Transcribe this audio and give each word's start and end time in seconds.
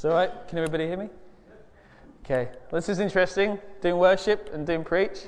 Is 0.00 0.04
that 0.04 0.12
all 0.12 0.16
right? 0.16 0.48
Can 0.48 0.56
everybody 0.56 0.86
hear 0.86 0.96
me? 0.96 1.10
Okay, 2.24 2.48
this 2.72 2.88
is 2.88 3.00
interesting, 3.00 3.58
doing 3.82 3.98
worship 3.98 4.48
and 4.54 4.66
doing 4.66 4.82
preach. 4.82 5.26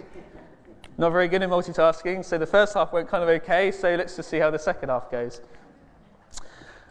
Not 0.96 1.12
very 1.12 1.28
good 1.28 1.42
in 1.42 1.50
multitasking, 1.50 2.24
so 2.24 2.38
the 2.38 2.46
first 2.46 2.72
half 2.72 2.90
went 2.90 3.06
kind 3.06 3.22
of 3.22 3.28
okay, 3.28 3.70
so 3.70 3.94
let's 3.94 4.16
just 4.16 4.30
see 4.30 4.38
how 4.38 4.50
the 4.50 4.58
second 4.58 4.88
half 4.88 5.10
goes. 5.10 5.42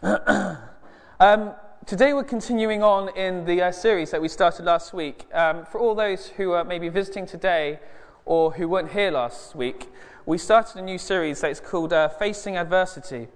um, 1.18 1.54
today 1.84 2.14
we're 2.14 2.22
continuing 2.22 2.84
on 2.84 3.08
in 3.16 3.44
the 3.46 3.60
uh, 3.60 3.72
series 3.72 4.12
that 4.12 4.22
we 4.22 4.28
started 4.28 4.64
last 4.64 4.92
week. 4.92 5.26
Um, 5.34 5.64
for 5.64 5.80
all 5.80 5.96
those 5.96 6.28
who 6.28 6.52
are 6.52 6.62
maybe 6.62 6.88
visiting 6.88 7.26
today 7.26 7.80
or 8.24 8.52
who 8.52 8.68
weren't 8.68 8.92
here 8.92 9.10
last 9.10 9.56
week, 9.56 9.88
we 10.24 10.38
started 10.38 10.76
a 10.78 10.82
new 10.82 10.98
series 10.98 11.40
that 11.40 11.50
is 11.50 11.58
called 11.58 11.92
uh, 11.92 12.10
Facing 12.10 12.56
Adversity 12.56 13.26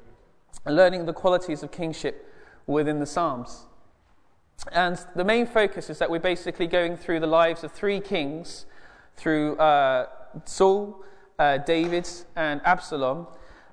Learning 0.64 1.04
the 1.04 1.12
Qualities 1.12 1.64
of 1.64 1.72
Kingship 1.72 2.32
within 2.68 3.00
the 3.00 3.06
Psalms. 3.06 3.66
And 4.72 4.98
the 5.14 5.24
main 5.24 5.46
focus 5.46 5.90
is 5.90 5.98
that 5.98 6.10
we're 6.10 6.18
basically 6.18 6.66
going 6.66 6.96
through 6.96 7.20
the 7.20 7.26
lives 7.26 7.62
of 7.62 7.72
three 7.72 8.00
kings 8.00 8.66
through 9.16 9.56
uh, 9.56 10.06
Saul, 10.44 11.04
uh, 11.38 11.58
David, 11.58 12.08
and 12.34 12.60
Absalom. 12.64 13.26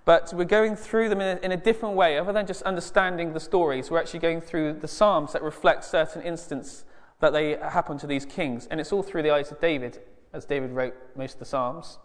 But 0.05 0.33
we're 0.35 0.43
going 0.43 0.75
through 0.75 1.09
them 1.09 1.21
in 1.21 1.37
a, 1.37 1.45
in 1.45 1.51
a, 1.53 1.57
different 1.57 1.95
way. 1.95 2.17
Other 2.17 2.33
than 2.33 2.45
just 2.45 2.61
understanding 2.63 3.33
the 3.33 3.39
stories, 3.39 3.89
we're 3.89 3.99
actually 3.99 4.19
going 4.19 4.41
through 4.41 4.73
the 4.73 4.87
Psalms 4.87 5.31
that 5.31 5.41
reflect 5.41 5.85
certain 5.85 6.21
instances 6.21 6.83
that 7.21 7.31
they 7.31 7.51
happen 7.51 7.97
to 7.99 8.07
these 8.07 8.25
kings. 8.25 8.67
And 8.69 8.81
it's 8.81 8.91
all 8.91 9.01
through 9.01 9.23
the 9.23 9.31
eyes 9.31 9.51
of 9.51 9.61
David, 9.61 9.99
as 10.33 10.43
David 10.45 10.71
wrote 10.71 10.93
most 11.15 11.33
of 11.33 11.39
the 11.39 11.45
Psalms. 11.45 11.99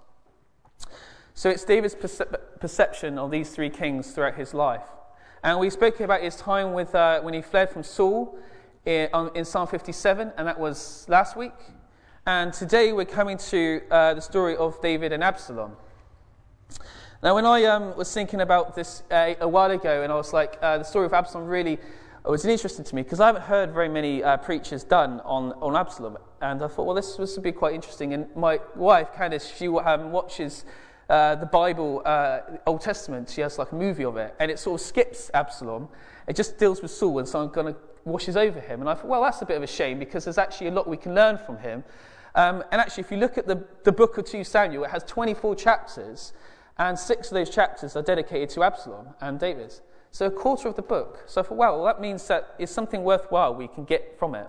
So 1.35 1.51
it's 1.51 1.65
David's 1.65 1.97
perce- 1.97 2.23
perception 2.61 3.19
of 3.19 3.33
these 3.33 3.51
three 3.51 3.71
kings 3.71 4.13
throughout 4.13 4.37
his 4.37 4.55
life. 4.55 4.85
And 5.43 5.59
we 5.59 5.71
spoke 5.71 5.99
about 5.99 6.23
his 6.23 6.37
time 6.37 6.73
with, 6.73 6.95
uh, 6.95 7.21
when 7.21 7.35
he 7.35 7.43
fled 7.43 7.71
from 7.71 7.83
Saul 7.83 8.39
in, 8.89 9.11
on, 9.13 9.31
in 9.35 9.45
Psalm 9.45 9.67
57, 9.69 10.33
and 10.39 10.49
that 10.49 10.59
was 10.59 11.05
last 11.11 11.37
week. 11.37 11.53
And 12.27 12.55
today 12.55 12.95
we're 12.95 13.05
coming 13.05 13.37
to 13.37 13.83
uh, 13.91 14.15
the 14.15 14.23
story 14.23 14.57
of 14.57 14.81
David 14.81 15.13
and 15.13 15.23
Absalom. 15.23 15.77
Now, 17.23 17.35
when 17.35 17.45
I 17.45 17.65
um, 17.65 17.95
was 17.99 18.13
thinking 18.15 18.41
about 18.41 18.75
this 18.75 19.03
uh, 19.11 19.35
a 19.41 19.49
while 19.49 19.71
ago, 19.71 20.03
and 20.03 20.11
I 20.11 20.15
was 20.17 20.33
like, 20.33 20.57
uh, 20.63 20.79
the 20.79 20.85
story 20.85 21.05
of 21.05 21.13
Absalom 21.13 21.47
really 21.47 21.79
was 22.25 22.47
interesting 22.47 22.85
to 22.85 22.95
me 22.95 23.03
because 23.03 23.21
I 23.21 23.27
haven't 23.27 23.43
heard 23.43 23.73
very 23.73 23.91
many 23.91 24.23
uh, 24.23 24.39
preachers 24.39 24.85
done 24.85 25.21
on, 25.21 25.53
on 25.61 25.77
Absalom. 25.77 26.17
And 26.41 26.63
I 26.63 26.69
thought, 26.69 26.87
well, 26.87 26.95
this, 26.95 27.17
this 27.17 27.37
would 27.37 27.45
be 27.45 27.53
quite 27.53 27.75
interesting. 27.75 28.15
And 28.15 28.35
my 28.35 28.59
wife, 28.75 29.13
Candice, 29.13 29.55
she 29.55 29.69
um, 29.69 30.13
watches 30.13 30.65
uh, 31.11 31.35
the 31.35 31.47
Bible, 31.47 32.01
uh, 32.07 32.41
Old 32.67 32.81
Testament. 32.81 33.29
She 33.29 33.43
has 33.43 33.59
like 33.59 33.73
a 33.73 33.75
movie 33.75 34.05
of 34.05 34.17
it, 34.17 34.35
and 34.41 34.51
it 34.51 34.59
sort 34.59 34.81
of 34.81 34.87
skips 34.87 35.31
Absalom. 35.35 35.89
It 36.27 36.37
just 36.37 36.57
deals 36.57 36.81
with 36.81 36.91
Saul, 36.91 37.19
and 37.19 37.29
so 37.29 37.41
I'm 37.41 37.49
going 37.49 37.75
to 37.75 37.81
washes 38.05 38.37
over 38.37 38.61
him. 38.61 38.81
And 38.81 38.89
I 38.89 38.95
thought, 38.95 39.07
well, 39.07 39.23
that's 39.23 39.43
a 39.43 39.47
bit 39.47 39.57
of 39.57 39.63
a 39.63 39.67
shame 39.67 39.99
because 39.99 40.25
there's 40.25 40.39
actually 40.39 40.69
a 40.69 40.71
lot 40.73 40.89
we 40.89 40.97
can 40.97 41.15
learn 41.15 41.39
from 41.39 41.59
him. 41.59 41.85
Um, 42.35 42.63
and 42.71 42.81
actually, 42.81 43.03
if 43.03 43.11
you 43.11 43.17
look 43.17 43.39
at 43.39 43.47
the, 43.47 43.65
the 43.85 43.93
book 43.93 44.19
of 44.19 44.25
2 44.25 44.45
Samuel, 44.45 44.85
it 44.85 44.91
has 44.91 45.03
24 45.05 45.57
chapters, 45.57 46.33
and 46.79 46.99
six 46.99 47.29
of 47.29 47.35
those 47.35 47.51
chapters 47.51 47.97
are 47.97 48.03
dedicated 48.03 48.51
to 48.51 48.63
Absalom 48.63 49.09
and 49.21 49.41
David. 49.41 49.75
So 50.11 50.27
a 50.27 50.31
quarter 50.31 50.69
of 50.69 50.77
the 50.77 50.83
book. 50.83 51.25
So 51.27 51.41
I 51.41 51.45
thought, 51.45 51.59
well, 51.59 51.85
that 51.85 52.01
means 52.01 52.27
that 52.29 52.55
it's 52.59 52.73
something 52.73 53.03
worthwhile 53.03 53.55
we 53.55 53.69
can 53.69 53.85
get 53.85 54.19
from 54.19 54.35
it. 54.35 54.49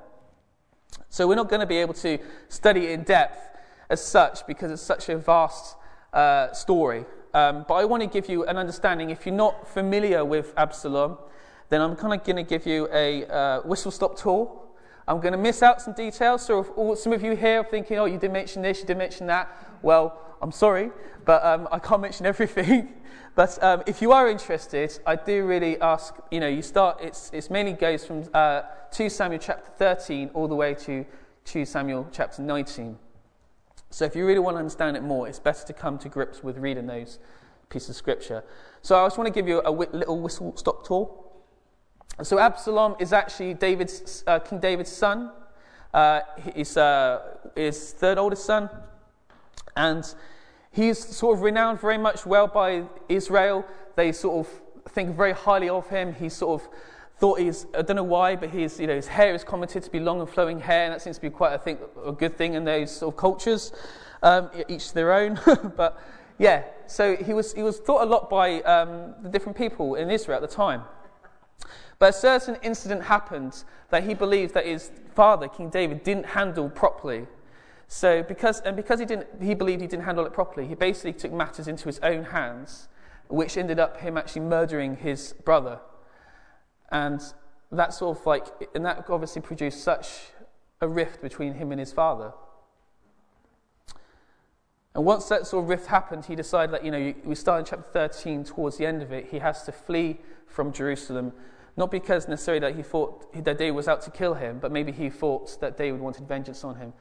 So 1.10 1.28
we're 1.28 1.36
not 1.36 1.50
going 1.50 1.62
to 1.62 1.66
be 1.66 1.78
able 1.78 1.94
to 1.96 2.20
study 2.48 2.88
it 2.88 2.92
in 2.92 3.04
depth 3.04 3.58
as 3.90 4.04
such 4.04 4.46
because 4.46 4.72
it's 4.72 4.82
such 4.82 5.10
a 5.10 5.18
vast 5.18 5.76
uh, 6.14 6.52
story. 6.54 7.06
Um, 7.34 7.66
but 7.68 7.76
I 7.76 7.86
want 7.86 8.02
to 8.02 8.08
give 8.08 8.30
you 8.30 8.46
an 8.46 8.58
understanding. 8.58 9.10
If 9.10 9.26
you're 9.26 9.36
not 9.36 9.68
familiar 9.68 10.26
with 10.26 10.54
Absalom, 10.58 11.18
then 11.70 11.82
I'm 11.82 11.96
kind 11.96 12.14
of 12.14 12.24
going 12.24 12.36
to 12.36 12.44
give 12.44 12.66
you 12.66 12.88
a 12.92 13.26
uh, 13.26 13.62
whistle 13.62 13.92
stop 13.92 14.18
tour. 14.18 14.52
I'm 15.08 15.20
going 15.20 15.32
to 15.32 15.38
miss 15.38 15.64
out 15.64 15.82
some 15.82 15.94
details. 15.94 16.46
So, 16.46 16.60
if 16.60 16.70
all, 16.76 16.96
some 16.96 17.14
of 17.14 17.24
you 17.24 17.36
here 17.36 17.62
are 17.62 17.64
thinking, 17.64 17.98
oh, 17.98 18.06
you 18.06 18.18
didn't 18.18 18.34
mention 18.34 18.62
this, 18.62 18.80
you 18.80 18.86
didn't 18.86 19.00
mention 19.00 19.28
that. 19.28 19.56
Well, 19.82 20.20
I'm 20.42 20.52
sorry, 20.52 20.92
but 21.26 21.44
um, 21.44 21.68
I 21.72 21.80
can't 21.80 22.02
mention 22.08 22.26
everything. 22.26 22.94
but 23.36 23.62
um, 23.64 23.84
if 23.88 24.02
you 24.02 24.12
are 24.12 24.30
interested, 24.30 25.00
I 25.06 25.16
do 25.16 25.46
really 25.46 25.80
ask, 25.82 26.16
you 26.32 26.40
know, 26.40 26.48
you 26.48 26.62
start, 26.62 27.00
it's, 27.02 27.30
it's 27.34 27.50
mainly 27.50 27.74
goes 27.74 28.06
from 28.06 28.24
uh, 28.34 28.64
2 28.92 29.10
Samuel 29.10 29.40
chapter 29.40 29.72
13 29.78 30.32
all 30.34 30.48
the 30.48 30.56
way 30.56 30.74
to 30.74 31.06
2 31.46 31.66
Samuel 31.66 32.08
chapter 32.12 32.42
19. 32.42 32.98
So 33.92 34.06
if 34.06 34.16
you 34.16 34.26
really 34.26 34.40
want 34.40 34.56
to 34.56 34.60
understand 34.60 34.98
it 34.98 35.04
more, 35.04 35.28
it's 35.28 35.40
better 35.40 35.66
to 35.66 35.74
come 35.74 35.98
to 36.00 36.10
grips 36.10 36.44
with 36.44 36.58
reading 36.58 36.86
those 36.86 37.20
pieces 37.70 37.90
of 37.90 37.96
scripture. 37.96 38.44
So 38.82 38.96
I 38.96 39.06
just 39.06 39.18
want 39.18 39.28
to 39.28 39.34
give 39.34 39.48
you 39.48 39.62
a 39.66 39.72
little 39.72 40.20
whistle 40.20 40.56
stop 40.56 40.86
tour. 40.86 41.10
So 42.22 42.38
Absalom 42.38 42.96
is 43.00 43.14
actually 43.14 43.54
David's, 43.54 44.24
uh, 44.28 44.40
King 44.40 44.60
David's 44.60 44.92
son. 44.92 45.32
Uh, 45.94 46.20
he's 46.54 46.76
uh, 46.76 47.22
his 47.56 47.94
third 47.94 48.18
oldest 48.18 48.46
son. 48.46 48.70
And 49.78 50.04
he's 50.72 51.00
sort 51.00 51.38
of 51.38 51.44
renowned 51.44 51.80
very 51.80 51.98
much 51.98 52.26
well 52.26 52.48
by 52.48 52.84
Israel. 53.08 53.66
They 53.96 54.12
sort 54.12 54.46
of 54.46 54.62
think 54.92 55.16
very 55.16 55.32
highly 55.32 55.70
of 55.70 55.88
him. 55.88 56.14
He's 56.14 56.34
sort 56.34 56.62
of 56.62 56.70
thought 57.20 57.40
he's, 57.40 57.66
I 57.78 57.84
don't 57.84 57.96
know 57.96 58.04
why, 58.04 58.36
but 58.36 58.50
his, 58.50 58.80
you 58.80 58.88
know, 58.88 58.96
his 58.96 59.08
hair 59.08 59.34
is 59.34 59.44
commented 59.46 59.84
to 59.84 59.90
be 59.90 60.00
long 60.00 60.20
and 60.20 60.30
flowing 60.30 60.60
hair, 60.60 60.86
and 60.86 60.94
that 60.94 61.02
seems 61.02 61.18
to 61.18 61.22
be 61.22 61.30
quite, 61.30 61.54
I 61.54 61.58
think, 61.58 61.80
a 62.06 62.12
good 62.12 62.38
thing 62.38 62.54
in 62.54 62.64
those 62.66 62.96
sort 62.96 63.14
of 63.14 63.18
cultures, 63.18 63.74
um, 64.24 64.50
each 64.68 64.94
their 64.94 65.14
own. 65.14 65.40
but 65.76 66.02
yeah, 66.38 66.64
so 66.88 67.16
he 67.16 67.34
was, 67.34 67.54
he 67.54 67.64
was 67.64 67.80
thought 67.80 68.04
a 68.04 68.06
lot 68.06 68.30
by 68.30 68.62
um, 68.62 69.16
the 69.22 69.30
different 69.30 69.58
people 69.58 69.96
in 69.96 70.10
Israel 70.10 70.36
at 70.36 70.50
the 70.50 70.54
time. 70.56 70.84
But 72.00 72.12
a 72.12 72.14
certain 72.18 72.56
incident 72.62 73.04
happened 73.04 73.64
that 73.90 74.06
he 74.06 74.14
believed 74.14 74.54
that 74.54 74.66
his 74.66 74.90
father, 75.14 75.50
King 75.50 75.70
David, 75.70 76.04
didn't 76.04 76.28
handle 76.28 76.70
properly. 76.70 77.28
So 77.90 78.24
because, 78.24 78.62
and 78.62 78.76
because 78.76 79.00
he, 79.00 79.06
didn't, 79.06 79.28
he 79.42 79.54
believed 79.54 79.82
he 79.82 79.88
didn't 79.88 80.06
handle 80.06 80.26
it 80.26 80.32
properly, 80.32 80.66
he 80.66 80.76
basically 80.76 81.14
took 81.14 81.34
matters 81.34 81.68
into 81.68 81.86
his 81.86 82.00
own 82.00 82.24
hands, 82.26 82.88
which 83.28 83.58
ended 83.58 83.80
up 83.80 84.00
him 84.00 84.18
actually 84.18 84.44
murdering 84.44 84.96
his 84.96 85.34
brother. 85.44 85.80
And 86.90 87.22
that 87.72 87.94
sort 87.94 88.18
of 88.18 88.26
like, 88.26 88.46
and 88.74 88.86
that 88.86 89.06
obviously 89.10 89.42
produced 89.42 89.84
such 89.84 90.08
a 90.82 90.88
rift 90.88 91.22
between 91.22 91.56
him 91.56 91.72
and 91.72 91.80
his 91.80 91.92
father. 91.92 92.32
And 94.96 95.04
once 95.04 95.26
that 95.26 95.46
sort 95.46 95.66
of 95.66 95.70
rift 95.70 95.88
happened, 95.88 96.26
he 96.26 96.36
decided 96.36 96.74
that, 96.74 96.86
you 96.86 96.92
know, 96.92 97.14
we 97.26 97.36
start 97.36 97.60
in 97.60 97.66
chapter 97.66 97.90
13, 97.92 98.46
towards 98.46 98.78
the 98.78 98.86
end 98.86 99.02
of 99.02 99.12
it, 99.12 99.28
he 99.30 99.40
has 99.40 99.64
to 99.64 99.72
flee 99.72 100.20
from 100.48 100.72
Jerusalem 100.72 101.34
not 101.78 101.92
because 101.92 102.28
necessarily 102.28 102.60
that 102.60 102.76
he 102.76 102.84
thought 102.84 103.32
that 103.34 103.58
David 103.58 103.72
was 103.72 103.88
out 103.88 104.02
to 104.04 104.12
kill 104.12 104.34
him, 104.34 104.60
but 104.60 104.72
maybe 104.72 104.92
he 104.92 105.10
thought 105.10 105.60
that 105.62 105.78
David 105.78 106.00
wanted 106.00 106.28
vengeance 106.28 106.64
on 106.64 106.76
him. 106.76 106.94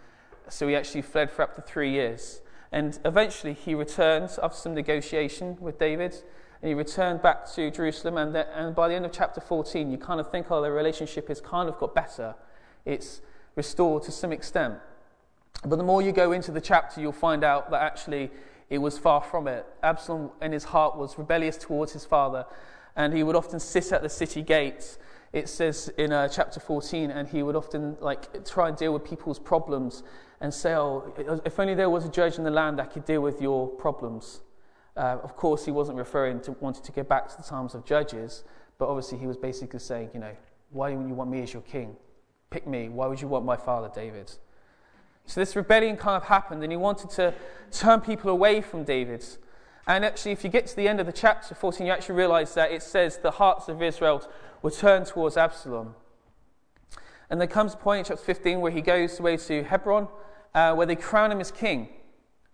So 0.48 0.68
he 0.68 0.76
actually 0.76 1.02
fled 1.02 1.30
for 1.30 1.42
up 1.42 1.54
to 1.56 1.62
three 1.62 1.90
years. 1.90 2.40
And 2.70 2.98
eventually 3.04 3.54
he 3.54 3.74
returned 3.74 4.30
after 4.42 4.56
some 4.56 4.74
negotiation 4.74 5.56
with 5.60 5.78
David, 5.78 6.14
and 6.60 6.68
he 6.68 6.74
returned 6.74 7.22
back 7.22 7.50
to 7.54 7.70
Jerusalem. 7.70 8.18
And, 8.18 8.34
the, 8.34 8.58
and 8.58 8.74
by 8.74 8.88
the 8.88 8.94
end 8.94 9.04
of 9.04 9.12
chapter 9.12 9.40
14, 9.40 9.90
you 9.90 9.98
kind 9.98 10.20
of 10.20 10.30
think, 10.30 10.50
oh, 10.50 10.60
the 10.60 10.70
relationship 10.70 11.28
has 11.28 11.40
kind 11.40 11.68
of 11.68 11.78
got 11.78 11.94
better. 11.94 12.34
It's 12.84 13.20
restored 13.56 14.02
to 14.04 14.12
some 14.12 14.32
extent. 14.32 14.74
But 15.64 15.76
the 15.76 15.84
more 15.84 16.02
you 16.02 16.12
go 16.12 16.32
into 16.32 16.52
the 16.52 16.60
chapter, 16.60 17.00
you'll 17.00 17.12
find 17.12 17.42
out 17.42 17.70
that 17.70 17.82
actually 17.82 18.30
it 18.70 18.78
was 18.78 18.98
far 18.98 19.22
from 19.22 19.48
it. 19.48 19.66
Absalom 19.82 20.30
in 20.42 20.52
his 20.52 20.64
heart 20.64 20.96
was 20.96 21.18
rebellious 21.18 21.56
towards 21.56 21.92
his 21.92 22.04
father 22.04 22.44
and 22.98 23.14
he 23.14 23.22
would 23.22 23.36
often 23.36 23.60
sit 23.60 23.92
at 23.92 24.02
the 24.02 24.08
city 24.08 24.42
gates. 24.42 24.98
It 25.32 25.48
says 25.48 25.88
in 25.96 26.12
uh, 26.12 26.28
chapter 26.28 26.58
14, 26.58 27.10
and 27.10 27.28
he 27.28 27.42
would 27.42 27.54
often 27.54 27.96
like 28.00 28.44
try 28.44 28.68
and 28.68 28.76
deal 28.76 28.92
with 28.92 29.04
people's 29.04 29.38
problems 29.38 30.02
and 30.40 30.52
say, 30.52 30.74
"Oh, 30.74 31.14
if 31.44 31.58
only 31.58 31.74
there 31.74 31.88
was 31.88 32.04
a 32.04 32.10
judge 32.10 32.38
in 32.38 32.44
the 32.44 32.50
land 32.50 32.78
that 32.78 32.92
could 32.92 33.04
deal 33.04 33.22
with 33.22 33.40
your 33.40 33.68
problems." 33.68 34.40
Uh, 34.96 35.18
of 35.22 35.36
course, 35.36 35.64
he 35.64 35.70
wasn't 35.70 35.96
referring 35.96 36.40
to 36.40 36.52
wanting 36.52 36.82
to 36.82 36.90
get 36.90 37.08
back 37.08 37.28
to 37.28 37.36
the 37.36 37.42
times 37.44 37.74
of 37.74 37.84
judges, 37.84 38.42
but 38.78 38.88
obviously 38.88 39.16
he 39.16 39.28
was 39.28 39.36
basically 39.36 39.78
saying, 39.78 40.10
you 40.12 40.18
know, 40.18 40.34
why 40.70 40.92
do 40.92 40.96
you 41.06 41.14
want 41.14 41.30
me 41.30 41.40
as 41.40 41.52
your 41.52 41.62
king? 41.62 41.94
Pick 42.50 42.66
me. 42.66 42.88
Why 42.88 43.06
would 43.06 43.20
you 43.20 43.28
want 43.28 43.44
my 43.44 43.56
father 43.56 43.90
David? 43.94 44.32
So 45.26 45.40
this 45.40 45.54
rebellion 45.54 45.96
kind 45.96 46.16
of 46.16 46.24
happened, 46.24 46.64
and 46.64 46.72
he 46.72 46.76
wanted 46.76 47.10
to 47.10 47.32
turn 47.70 48.00
people 48.00 48.30
away 48.30 48.60
from 48.60 48.82
David. 48.82 49.24
And 49.88 50.04
actually, 50.04 50.32
if 50.32 50.44
you 50.44 50.50
get 50.50 50.66
to 50.66 50.76
the 50.76 50.86
end 50.86 51.00
of 51.00 51.06
the 51.06 51.12
chapter 51.12 51.54
14, 51.54 51.86
you 51.86 51.92
actually 51.92 52.16
realize 52.16 52.52
that 52.54 52.70
it 52.70 52.82
says 52.82 53.16
the 53.16 53.30
hearts 53.30 53.68
of 53.68 53.82
Israel 53.82 54.22
were 54.60 54.70
turned 54.70 55.06
towards 55.06 55.38
Absalom. 55.38 55.94
And 57.30 57.40
there 57.40 57.48
comes 57.48 57.72
a 57.72 57.78
point 57.78 58.00
in 58.00 58.04
chapter 58.04 58.22
15 58.22 58.60
where 58.60 58.70
he 58.70 58.82
goes 58.82 59.18
away 59.18 59.38
to 59.38 59.64
Hebron, 59.64 60.08
uh, 60.54 60.74
where 60.74 60.86
they 60.86 60.94
crown 60.94 61.32
him 61.32 61.40
as 61.40 61.50
king. 61.50 61.88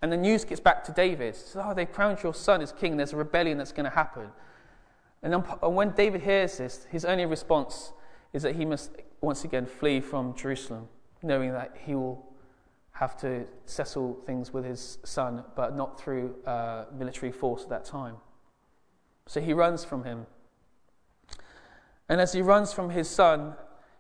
And 0.01 0.13
the 0.13 0.17
news 0.17 0.45
gets 0.45 0.61
back 0.61 0.85
to 0.85 0.93
David. 0.93 1.35
So, 1.35 1.61
oh, 1.65 1.75
they 1.75 1.87
crowned 1.87 2.23
your 2.23 2.35
son 2.35 2.63
as 2.63 2.71
king. 2.71 2.97
There's 2.97 3.13
a 3.13 3.17
rebellion 3.17 3.59
that's 3.59 3.73
going 3.73 3.85
to 3.85 3.97
happen. 3.97 4.29
And 5.21 5.43
when 5.75 5.91
David 5.91 6.21
hears 6.21 6.59
this, 6.59 6.87
his 6.91 7.05
only 7.05 7.27
response 7.27 7.93
is 8.33 8.45
that 8.45 8.55
he 8.55 8.65
must 8.65 8.93
once 9.21 9.43
again 9.43 9.67
flee 9.67 10.01
from 10.01 10.37
Jerusalem, 10.37 10.89
knowing 11.23 11.51
that 11.53 11.75
he 11.85 11.97
will 11.97 12.25
have 12.95 13.17
to 13.17 13.45
settle 13.67 14.15
things 14.25 14.53
with 14.53 14.65
his 14.65 14.99
son, 15.05 15.45
but 15.57 15.77
not 15.77 16.01
through 16.01 16.35
uh, 16.47 16.85
military 16.97 17.33
force 17.33 17.65
at 17.65 17.69
that 17.69 17.85
time. 17.85 18.17
So 19.27 19.41
he 19.41 19.53
runs 19.53 19.85
from 19.85 20.05
him. 20.05 20.27
And 22.09 22.21
as 22.21 22.33
he 22.33 22.41
runs 22.41 22.73
from 22.73 22.91
his 22.91 23.09
son, 23.09 23.55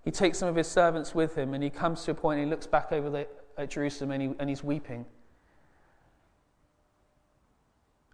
he 0.04 0.10
takes 0.10 0.38
some 0.38 0.48
of 0.48 0.54
his 0.54 0.68
servants 0.68 1.14
with 1.14 1.34
him 1.34 1.54
and 1.54 1.64
he 1.64 1.70
comes 1.70 2.04
to 2.04 2.12
a 2.12 2.14
point 2.14 2.38
and 2.38 2.46
he 2.46 2.50
looks 2.50 2.66
back 2.66 2.92
over 2.92 3.10
the, 3.10 3.26
at 3.58 3.70
Jerusalem 3.70 4.12
and, 4.12 4.22
he, 4.22 4.30
and 4.38 4.48
he's 4.48 4.62
weeping. 4.62 5.04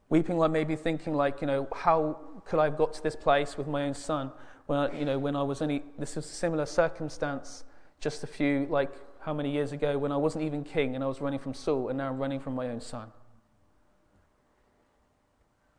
Weeping 0.08 0.38
like 0.38 0.50
maybe 0.50 0.76
thinking 0.76 1.14
like, 1.14 1.40
you 1.42 1.46
know, 1.46 1.68
how 1.74 2.16
could 2.46 2.58
I 2.58 2.64
have 2.64 2.78
got 2.78 2.94
to 2.94 3.02
this 3.02 3.16
place 3.16 3.58
with 3.58 3.66
my 3.66 3.82
own 3.82 3.94
son 3.94 4.32
when 4.66 4.78
I, 4.78 4.98
you 4.98 5.04
know, 5.04 5.18
when 5.18 5.36
I 5.36 5.42
was 5.42 5.60
only, 5.60 5.82
this 5.98 6.16
was 6.16 6.24
a 6.24 6.28
similar 6.28 6.64
circumstance 6.64 7.64
just 8.00 8.24
a 8.24 8.26
few, 8.26 8.66
like 8.70 8.92
how 9.20 9.34
many 9.34 9.50
years 9.50 9.72
ago 9.72 9.98
when 9.98 10.12
I 10.12 10.16
wasn't 10.16 10.44
even 10.44 10.64
king 10.64 10.94
and 10.94 11.04
I 11.04 11.06
was 11.06 11.20
running 11.20 11.38
from 11.38 11.54
Saul 11.54 11.88
and 11.88 11.98
now 11.98 12.08
I'm 12.08 12.18
running 12.18 12.40
from 12.40 12.54
my 12.54 12.68
own 12.68 12.80
son. 12.80 13.12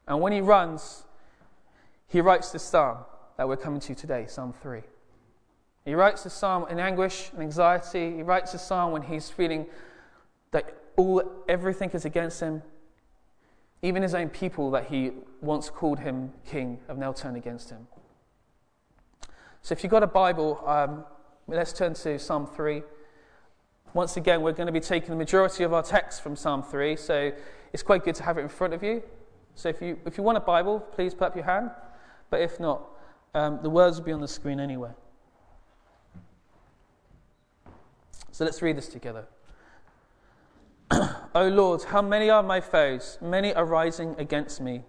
And 0.07 0.19
when 0.19 0.33
he 0.33 0.41
runs, 0.41 1.03
he 2.07 2.21
writes 2.21 2.51
this 2.51 2.63
psalm 2.63 2.99
that 3.37 3.47
we're 3.47 3.57
coming 3.57 3.79
to 3.81 3.95
today, 3.95 4.25
Psalm 4.27 4.53
3. 4.61 4.81
He 5.85 5.95
writes 5.95 6.23
this 6.23 6.33
psalm 6.33 6.65
in 6.69 6.79
anguish 6.79 7.29
and 7.33 7.41
anxiety. 7.41 8.15
He 8.15 8.21
writes 8.21 8.51
this 8.51 8.61
psalm 8.61 8.91
when 8.91 9.01
he's 9.01 9.29
feeling 9.29 9.65
that 10.51 10.77
all 10.95 11.23
everything 11.47 11.89
is 11.91 12.05
against 12.05 12.39
him. 12.39 12.61
Even 13.81 14.03
his 14.03 14.13
own 14.13 14.29
people 14.29 14.69
that 14.71 14.87
he 14.87 15.11
once 15.41 15.69
called 15.69 15.99
him 15.99 16.33
king 16.45 16.79
have 16.87 16.97
now 16.97 17.11
turned 17.11 17.37
against 17.37 17.71
him. 17.71 17.87
So 19.63 19.73
if 19.73 19.83
you've 19.83 19.91
got 19.91 20.03
a 20.03 20.07
Bible, 20.07 20.61
um, 20.67 21.05
let's 21.47 21.73
turn 21.73 21.93
to 21.95 22.19
Psalm 22.19 22.45
3. 22.45 22.83
Once 23.93 24.15
again, 24.15 24.41
we're 24.41 24.53
going 24.53 24.67
to 24.67 24.71
be 24.71 24.79
taking 24.79 25.09
the 25.09 25.15
majority 25.15 25.63
of 25.63 25.73
our 25.73 25.83
text 25.83 26.21
from 26.21 26.35
Psalm 26.35 26.63
3, 26.63 26.95
so 26.95 27.31
it's 27.73 27.83
quite 27.83 28.05
good 28.05 28.15
to 28.15 28.23
have 28.23 28.37
it 28.37 28.41
in 28.41 28.49
front 28.49 28.73
of 28.73 28.81
you. 28.81 29.03
So 29.55 29.67
if 29.67 29.81
you, 29.81 29.99
if 30.05 30.17
you 30.17 30.23
want 30.23 30.37
a 30.37 30.41
Bible, 30.41 30.79
please 30.79 31.13
put 31.13 31.25
up 31.25 31.35
your 31.35 31.45
hand. 31.45 31.71
But 32.29 32.41
if 32.41 32.59
not, 32.59 32.83
um, 33.33 33.59
the 33.61 33.69
words 33.69 33.97
will 33.97 34.05
be 34.05 34.13
on 34.13 34.21
the 34.21 34.27
screen 34.27 34.59
anyway. 34.59 34.91
So 38.31 38.45
let's 38.45 38.61
read 38.61 38.77
this 38.77 38.87
together. 38.87 39.27
O 41.33 41.47
Lord, 41.47 41.83
how 41.83 42.01
many 42.01 42.29
are 42.29 42.43
my 42.43 42.59
foes? 42.59 43.17
Many 43.21 43.53
are 43.53 43.63
rising 43.63 44.15
against 44.17 44.59
me. 44.59 44.83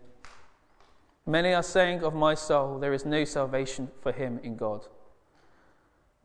Many 1.24 1.54
are 1.54 1.62
saying 1.62 2.02
of 2.02 2.14
my 2.14 2.34
soul, 2.34 2.80
There 2.80 2.92
is 2.92 3.06
no 3.06 3.24
salvation 3.24 3.88
for 4.00 4.10
him 4.10 4.40
in 4.42 4.56
God. 4.56 4.86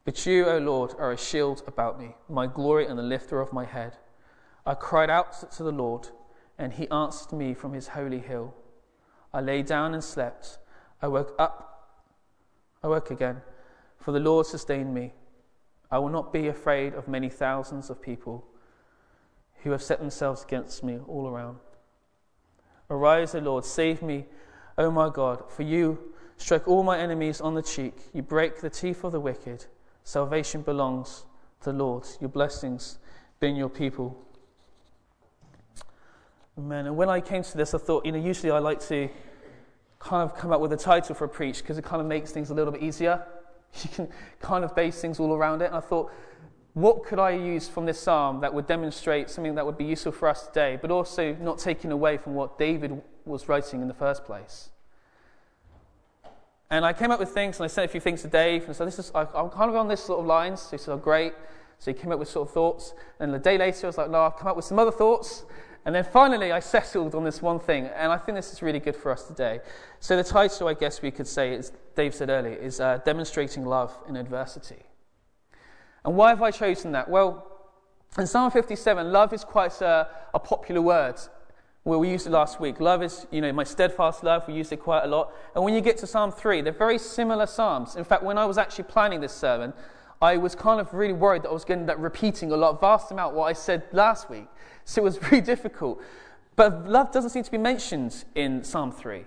But 0.07 0.25
you, 0.25 0.45
O 0.45 0.57
Lord, 0.57 0.93
are 0.99 1.11
a 1.11 1.17
shield 1.17 1.63
about 1.67 1.99
me, 1.99 2.15
my 2.29 2.47
glory 2.47 2.85
and 2.87 2.97
the 2.97 3.03
lifter 3.03 3.41
of 3.41 3.51
my 3.51 3.65
head. 3.65 3.97
I 4.65 4.73
cried 4.73 5.09
out 5.09 5.51
to 5.51 5.63
the 5.63 5.71
Lord, 5.73 6.07
and 6.57 6.71
he 6.71 6.89
answered 6.89 7.33
me 7.33 7.53
from 7.53 7.73
his 7.73 7.89
holy 7.89 8.19
hill. 8.19 8.53
I 9.33 9.41
lay 9.41 9.63
down 9.63 9.93
and 9.93 10.01
slept. 10.01 10.59
I 11.01 11.09
woke 11.09 11.35
up. 11.37 11.99
I 12.81 12.87
woke 12.87 13.11
again, 13.11 13.41
for 13.97 14.13
the 14.13 14.21
Lord 14.21 14.45
sustained 14.45 14.93
me. 14.93 15.11
I 15.91 15.99
will 15.99 16.07
not 16.07 16.31
be 16.31 16.47
afraid 16.47 16.93
of 16.93 17.09
many 17.09 17.27
thousands 17.27 17.89
of 17.89 18.01
people 18.01 18.47
who 19.63 19.71
have 19.71 19.83
set 19.83 19.99
themselves 19.99 20.41
against 20.41 20.85
me 20.85 20.99
all 21.05 21.27
around. 21.27 21.57
Arise, 22.89 23.35
O 23.35 23.39
Lord, 23.39 23.65
save 23.65 24.01
me, 24.01 24.23
O 24.77 24.89
my 24.89 25.09
God, 25.09 25.51
for 25.51 25.63
you 25.63 26.13
strike 26.37 26.65
all 26.65 26.83
my 26.83 26.97
enemies 26.97 27.41
on 27.41 27.55
the 27.55 27.61
cheek. 27.61 27.95
You 28.13 28.21
break 28.21 28.61
the 28.61 28.69
teeth 28.69 29.03
of 29.03 29.11
the 29.11 29.19
wicked. 29.19 29.65
Salvation 30.07 30.61
belongs 30.61 31.25
to 31.59 31.73
the 31.73 31.77
Lord. 31.77 32.05
Your 32.21 32.29
blessings 32.29 32.97
be 33.41 33.49
in 33.49 33.57
your 33.57 33.67
people. 33.67 34.17
Amen. 36.57 36.85
And 36.85 36.95
when 36.95 37.09
I 37.09 37.19
came 37.19 37.43
to 37.43 37.57
this, 37.57 37.73
I 37.73 37.77
thought, 37.77 38.05
you 38.05 38.13
know, 38.13 38.17
usually 38.17 38.49
I 38.49 38.59
like 38.59 38.79
to 38.87 39.09
kind 39.99 40.23
of 40.23 40.33
come 40.37 40.53
up 40.53 40.61
with 40.61 40.71
a 40.71 40.77
title 40.77 41.13
for 41.13 41.25
a 41.25 41.27
preach 41.27 41.57
because 41.57 41.77
it 41.77 41.83
kind 41.83 42.01
of 42.01 42.07
makes 42.07 42.31
things 42.31 42.51
a 42.51 42.53
little 42.53 42.71
bit 42.71 42.81
easier. 42.81 43.21
You 43.83 43.89
can 43.89 44.07
kind 44.39 44.63
of 44.63 44.73
base 44.73 45.01
things 45.01 45.19
all 45.19 45.33
around 45.33 45.61
it. 45.61 45.65
And 45.65 45.75
I 45.75 45.81
thought, 45.81 46.09
what 46.73 47.03
could 47.03 47.19
I 47.19 47.31
use 47.31 47.67
from 47.67 47.85
this 47.85 47.99
psalm 47.99 48.39
that 48.39 48.53
would 48.53 48.65
demonstrate 48.65 49.29
something 49.29 49.55
that 49.55 49.65
would 49.65 49.77
be 49.77 49.83
useful 49.83 50.13
for 50.13 50.29
us 50.29 50.47
today, 50.47 50.79
but 50.81 50.89
also 50.89 51.35
not 51.41 51.59
taking 51.59 51.91
away 51.91 52.15
from 52.15 52.33
what 52.33 52.57
David 52.57 53.01
was 53.25 53.49
writing 53.49 53.81
in 53.81 53.89
the 53.89 53.93
first 53.93 54.23
place? 54.23 54.69
And 56.69 56.85
I 56.85 56.91
came 56.93 57.11
up 57.11 57.19
with 57.19 57.29
things, 57.29 57.57
and 57.57 57.65
I 57.65 57.67
sent 57.67 57.85
a 57.85 57.87
few 57.87 58.01
things 58.01 58.21
to 58.23 58.27
Dave, 58.27 58.65
and 58.65 58.75
so 58.75 58.83
this 58.83 58.99
is, 58.99 59.11
I, 59.15 59.21
am 59.21 59.49
kind 59.49 59.69
of 59.69 59.75
on 59.75 59.87
this 59.87 60.03
sort 60.03 60.19
of 60.19 60.25
lines. 60.25 60.61
So 60.61 60.71
he 60.71 60.77
said, 60.77 60.93
oh, 60.93 60.97
great. 60.97 61.33
So 61.79 61.91
he 61.91 61.99
came 61.99 62.11
up 62.11 62.19
with 62.19 62.29
sort 62.29 62.49
of 62.49 62.53
thoughts. 62.53 62.93
And 63.19 63.33
a 63.33 63.39
day 63.39 63.57
later, 63.57 63.87
I 63.87 63.89
was 63.89 63.97
like, 63.97 64.09
no, 64.09 64.23
I've 64.23 64.35
come 64.35 64.47
up 64.47 64.55
with 64.55 64.65
some 64.65 64.79
other 64.79 64.91
thoughts. 64.91 65.45
And 65.85 65.95
then 65.95 66.03
finally, 66.03 66.51
I 66.51 66.59
settled 66.59 67.15
on 67.15 67.23
this 67.23 67.41
one 67.41 67.59
thing, 67.59 67.85
and 67.85 68.11
I 68.11 68.17
think 68.17 68.35
this 68.35 68.51
is 68.51 68.61
really 68.61 68.79
good 68.79 68.95
for 68.95 69.11
us 69.11 69.23
today. 69.23 69.61
So, 70.01 70.17
the 70.17 70.23
title, 70.23 70.67
I 70.67 70.73
guess 70.73 71.01
we 71.01 71.11
could 71.11 71.27
say, 71.27 71.55
as 71.55 71.71
Dave 71.95 72.13
said 72.13 72.29
earlier, 72.29 72.55
is 72.55 72.81
uh, 72.81 72.99
Demonstrating 73.05 73.63
Love 73.63 73.97
in 74.09 74.17
Adversity. 74.17 74.83
And 76.03 76.17
why 76.17 76.29
have 76.29 76.41
I 76.41 76.51
chosen 76.51 76.91
that? 76.91 77.09
Well, 77.09 77.47
in 78.17 78.27
Psalm 78.27 78.51
57, 78.51 79.11
love 79.11 79.31
is 79.31 79.43
quite 79.43 79.79
a, 79.81 80.09
a 80.33 80.39
popular 80.39 80.81
word. 80.81 81.15
Well, 81.87 82.01
we 82.01 82.09
used 82.09 82.27
it 82.27 82.31
last 82.31 82.59
week. 82.59 82.81
Love 82.81 83.01
is, 83.01 83.27
you 83.31 83.39
know, 83.39 83.53
my 83.53 83.63
steadfast 83.63 84.21
love. 84.21 84.45
We 84.45 84.55
used 84.55 84.73
it 84.73 84.81
quite 84.81 85.05
a 85.05 85.07
lot. 85.07 85.31
And 85.55 85.63
when 85.63 85.73
you 85.73 85.79
get 85.79 85.97
to 85.99 86.05
Psalm 86.05 86.33
3, 86.33 86.59
they're 86.59 86.73
very 86.73 86.97
similar 86.97 87.45
Psalms. 87.45 87.95
In 87.95 88.03
fact, 88.03 88.23
when 88.23 88.37
I 88.37 88.43
was 88.43 88.57
actually 88.57 88.83
planning 88.83 89.21
this 89.21 89.31
sermon, 89.31 89.71
I 90.21 90.35
was 90.35 90.53
kind 90.53 90.81
of 90.81 90.93
really 90.93 91.13
worried 91.13 91.43
that 91.43 91.49
I 91.49 91.53
was 91.53 91.63
going 91.63 91.87
to 91.87 91.95
repeating 91.95 92.51
a 92.51 92.57
lot, 92.57 92.81
vast 92.81 93.09
amount 93.11 93.35
what 93.35 93.45
I 93.45 93.53
said 93.53 93.83
last 93.93 94.29
week. 94.29 94.47
So 94.83 95.01
it 95.01 95.05
was 95.05 95.17
very 95.29 95.39
difficult. 95.39 96.03
But 96.57 96.89
love 96.89 97.13
doesn't 97.13 97.29
seem 97.29 97.43
to 97.43 97.51
be 97.51 97.57
mentioned 97.57 98.25
in 98.35 98.65
Psalm 98.65 98.91
3. 98.91 99.23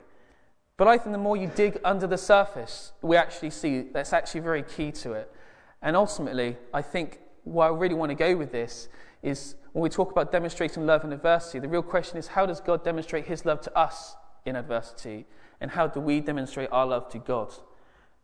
But 0.77 0.87
I 0.87 0.99
think 0.99 1.13
the 1.13 1.19
more 1.19 1.39
you 1.39 1.51
dig 1.55 1.81
under 1.83 2.07
the 2.07 2.19
surface, 2.19 2.93
we 3.01 3.17
actually 3.17 3.51
see 3.51 3.87
that's 3.91 4.13
actually 4.13 4.41
very 4.43 4.65
key 4.65 4.93
to 4.93 5.15
it. 5.15 5.33
And 5.81 5.97
ultimately, 5.97 6.59
I 6.75 6.83
think 6.83 7.21
where 7.45 7.69
I 7.69 7.71
really 7.75 7.95
want 7.95 8.11
to 8.11 8.15
go 8.17 8.37
with 8.37 8.53
this 8.53 8.91
is 9.23 9.55
when 9.73 9.83
we 9.83 9.89
talk 9.89 10.11
about 10.11 10.33
demonstrating 10.33 10.87
love 10.87 11.05
in 11.05 11.13
adversity, 11.13 11.59
the 11.59 11.69
real 11.69 11.83
question 11.83 12.19
is 12.19 12.29
how 12.29 12.47
does 12.47 12.61
God 12.61 12.85
demonstrate 12.85 13.27
his 13.27 13.45
love 13.45 13.61
to 13.63 13.79
us 13.79 14.17
in 14.45 14.57
adversity? 14.57 15.27
And 15.61 15.71
how 15.71 15.87
do 15.87 16.01
we 16.01 16.21
demonstrate 16.21 16.69
our 16.73 16.87
love 16.87 17.09
to 17.11 17.19
God 17.19 17.53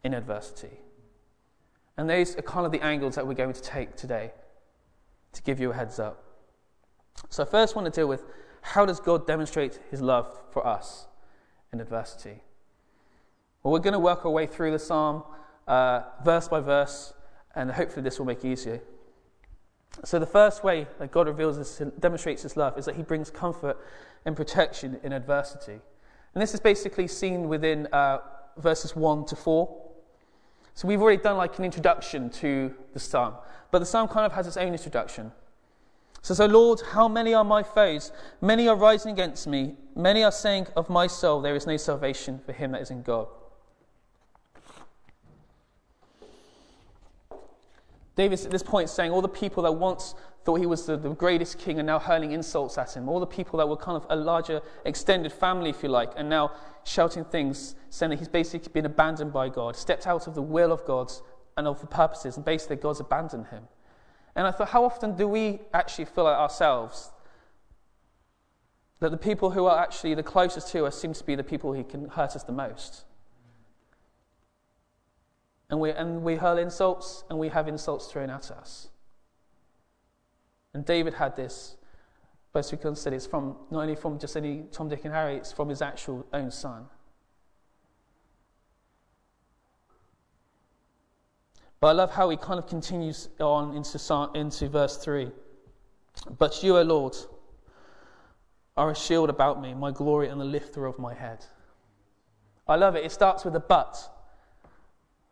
in 0.02 0.14
adversity? 0.14 0.81
And 1.96 2.08
those 2.10 2.37
are 2.37 2.43
kind 2.43 2.66
of 2.66 2.72
the 2.72 2.82
angles 2.82 3.14
that 3.14 3.26
we're 3.26 3.34
going 3.34 3.52
to 3.52 3.62
take 3.62 3.96
today 3.96 4.32
to 5.32 5.43
give 5.43 5.60
you 5.60 5.70
a 5.70 5.75
heads 5.75 5.98
up. 5.98 6.22
So, 7.31 7.43
I 7.43 7.46
first 7.46 7.76
want 7.76 7.87
to 7.87 8.00
deal 8.00 8.08
with 8.08 8.25
how 8.60 8.84
does 8.84 9.00
God 9.00 9.26
demonstrate 9.26 9.78
his 9.90 10.02
love 10.02 10.38
for 10.50 10.66
us 10.66 11.06
in 11.73 11.80
adversity? 11.80 12.42
Well, 13.62 13.73
we're 13.73 13.78
going 13.80 13.92
to 13.92 13.99
work 13.99 14.25
our 14.25 14.30
way 14.30 14.47
through 14.47 14.73
the 14.73 14.78
psalm 14.78 15.23
uh, 15.66 16.02
verse 16.25 16.49
by 16.49 16.61
verse, 16.61 17.14
and 17.54 17.70
hopefully 17.70 18.02
this 18.02 18.18
will 18.18 18.26
make 18.26 18.44
it 18.44 18.49
easier. 18.49 18.80
So, 20.05 20.19
the 20.19 20.26
first 20.26 20.62
way 20.62 20.87
that 20.99 21.11
God 21.11 21.26
reveals 21.26 21.57
this, 21.59 21.83
demonstrates 21.99 22.43
his 22.43 22.57
love 22.57 22.78
is 22.78 22.85
that 22.85 22.97
he 22.97 23.02
brings 23.02 23.31
comfort 23.31 23.78
and 24.25 24.37
protection 24.37 25.00
in 25.02 25.12
adversity. 25.12 25.81
And 26.35 26.43
this 26.43 26.52
is 26.52 26.61
basically 26.61 27.09
seen 27.09 27.49
within 27.49 27.87
uh, 27.87 28.19
verses 28.59 28.95
1 28.95 29.25
to 29.26 29.37
4. 29.37 29.83
So, 30.75 30.87
we've 30.87 31.00
already 31.00 31.23
done 31.23 31.37
like 31.37 31.59
an 31.59 31.64
introduction 31.64 32.28
to 32.31 32.75
the 32.93 33.00
psalm, 33.00 33.35
but 33.71 33.78
the 33.78 33.87
psalm 33.87 34.09
kind 34.09 34.26
of 34.26 34.33
has 34.33 34.47
its 34.47 34.57
own 34.57 34.73
introduction 34.73 35.33
says, 36.26 36.40
O 36.40 36.47
Lord, 36.47 36.81
how 36.93 37.07
many 37.07 37.35
are 37.35 37.45
my 37.45 37.62
foes? 37.62 38.11
Many 38.40 38.66
are 38.66 38.75
rising 38.75 39.12
against 39.12 39.47
me. 39.47 39.76
Many 39.95 40.25
are 40.25 40.33
saying 40.33 40.66
of 40.75 40.90
my 40.90 41.07
soul, 41.07 41.40
There 41.40 41.55
is 41.55 41.69
no 41.69 41.76
salvation 41.76 42.40
for 42.45 42.52
him 42.52 42.73
that 42.73 42.83
is 42.83 42.90
in 42.90 43.02
God. 43.02 43.28
David 48.16 48.40
at 48.40 48.50
this 48.50 48.62
point 48.62 48.88
saying 48.88 49.12
all 49.12 49.23
the 49.23 49.28
people 49.28 49.62
that 49.62 49.73
once 49.73 50.14
thought 50.44 50.56
he 50.56 50.66
was 50.66 50.87
the, 50.87 50.96
the, 50.96 51.11
greatest 51.11 51.58
king 51.58 51.78
are 51.78 51.82
now 51.82 51.99
hurling 51.99 52.32
insults 52.32 52.78
at 52.78 52.96
him. 52.96 53.08
All 53.08 53.20
the 53.20 53.26
people 53.26 53.58
that 53.58 53.68
were 53.68 53.76
kind 53.76 53.96
of 53.96 54.06
a 54.08 54.16
larger 54.16 54.62
extended 54.85 55.32
family, 55.32 55.70
if 55.70 55.82
you 55.82 55.88
like, 55.88 56.12
are 56.16 56.23
now 56.23 56.52
shouting 56.85 57.25
things, 57.25 57.75
saying 57.90 58.11
that 58.11 58.18
he's 58.18 58.28
basically 58.28 58.73
been 58.73 58.87
abandoned 58.87 59.32
by 59.32 59.49
God, 59.49 59.76
stepped 59.76 60.06
out 60.06 60.26
of 60.26 60.35
the 60.35 60.42
will 60.42 60.73
of 60.73 60.85
God 60.85 61.12
and 61.56 61.66
of 61.66 61.80
the 61.80 61.87
purposes, 61.87 62.37
and 62.37 62.44
basically 62.44 62.76
God's 62.76 63.00
abandoned 63.00 63.49
him. 63.49 63.64
And 64.35 64.46
I 64.46 64.50
thought, 64.50 64.68
how 64.68 64.85
often 64.85 65.16
do 65.16 65.26
we 65.26 65.61
actually 65.75 66.04
feel 66.06 66.25
like 66.25 66.37
ourselves 66.37 67.11
that 69.00 69.11
the 69.11 69.16
people 69.16 69.50
who 69.50 69.66
are 69.66 69.78
actually 69.78 70.14
the 70.14 70.23
closest 70.23 70.68
to 70.68 70.87
us 70.87 70.99
seem 70.99 71.12
to 71.12 71.25
be 71.25 71.35
the 71.35 71.44
people 71.44 71.75
who 71.75 71.85
can 71.85 72.08
hurt 72.08 72.37
us 72.37 72.44
the 72.44 72.52
most? 72.52 73.04
And 75.68 75.80
we, 75.80 75.90
and 75.90 76.23
we 76.23 76.37
hurl 76.37 76.58
insults 76.58 77.25
and 77.28 77.38
we 77.38 77.49
have 77.49 77.66
insults 77.68 78.06
thrown 78.06 78.30
at 78.30 78.50
us. 78.50 78.88
And 80.75 80.85
David 80.85 81.14
had 81.14 81.37
this, 81.37 81.76
but 82.52 82.68
we 82.70 82.78
can 82.78 82.94
say 82.94 83.14
it's 83.14 83.26
from 83.26 83.56
not 83.70 83.82
only 83.82 83.96
from 83.96 84.18
just 84.18 84.37
any 84.37 84.64
Tom, 84.70 84.88
Dick, 84.88 85.04
and 85.04 85.12
Harry, 85.12 85.37
it's 85.37 85.52
from 85.52 85.68
his 85.68 85.82
actual 85.82 86.26
own 86.32 86.50
son. 86.50 86.87
But 91.80 91.88
I 91.88 91.92
love 91.92 92.12
how 92.12 92.30
he 92.30 92.37
kind 92.37 92.58
of 92.58 92.66
continues 92.66 93.28
on 93.38 93.76
into, 93.76 94.30
into 94.35 94.68
verse 94.68 94.96
3. 94.99 95.30
But 96.38 96.62
you, 96.62 96.78
O 96.78 96.82
Lord, 96.82 97.16
are 98.76 98.90
a 98.90 98.94
shield 98.94 99.30
about 99.30 99.61
me, 99.61 99.75
my 99.75 99.90
glory 99.90 100.28
and 100.28 100.40
the 100.40 100.44
lifter 100.44 100.87
of 100.87 100.99
my 100.99 101.14
head. 101.14 101.44
I 102.68 102.76
love 102.76 102.96
it. 102.96 103.04
It 103.04 103.12
starts 103.12 103.44
with 103.44 103.54
a 103.56 103.61
but. 103.61 104.11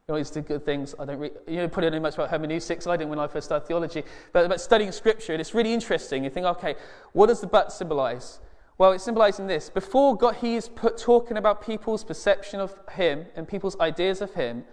You 0.07 0.13
always 0.13 0.29
do 0.29 0.43
good 0.43 0.67
things. 0.67 0.95
I 0.99 1.07
don't 1.07 1.19
re- 1.19 1.31
you 1.49 1.57
know, 1.57 1.69
probably 1.69 1.89
know 1.89 1.99
much 1.99 2.13
about 2.13 2.29
hermeneutics. 2.29 2.87
I 2.87 2.95
didn't 2.99 3.09
when 3.09 3.19
I 3.19 3.27
first 3.27 3.47
started 3.47 3.67
theology. 3.67 4.03
But 4.35 4.45
about 4.45 4.61
studying 4.61 4.93
scripture, 4.93 5.33
and 5.33 5.41
it's 5.41 5.55
really 5.55 5.73
interesting. 5.73 6.25
You 6.25 6.29
think, 6.29 6.45
okay, 6.45 6.75
what 7.13 7.29
does 7.29 7.41
the 7.41 7.47
but 7.47 7.73
symbolize? 7.73 8.39
Well, 8.77 8.93
it's 8.93 9.03
symbolizing 9.03 9.47
this. 9.47 9.71
Before 9.71 10.15
God, 10.15 10.37
He 10.37 10.57
is 10.57 10.69
put, 10.69 10.99
talking 10.99 11.39
about 11.39 11.65
people's 11.65 12.05
perception 12.05 12.61
of 12.61 12.77
Him 12.93 13.25
and 13.35 13.49
people's 13.49 13.81
ideas 13.81 14.21
of 14.21 14.35
Him. 14.35 14.65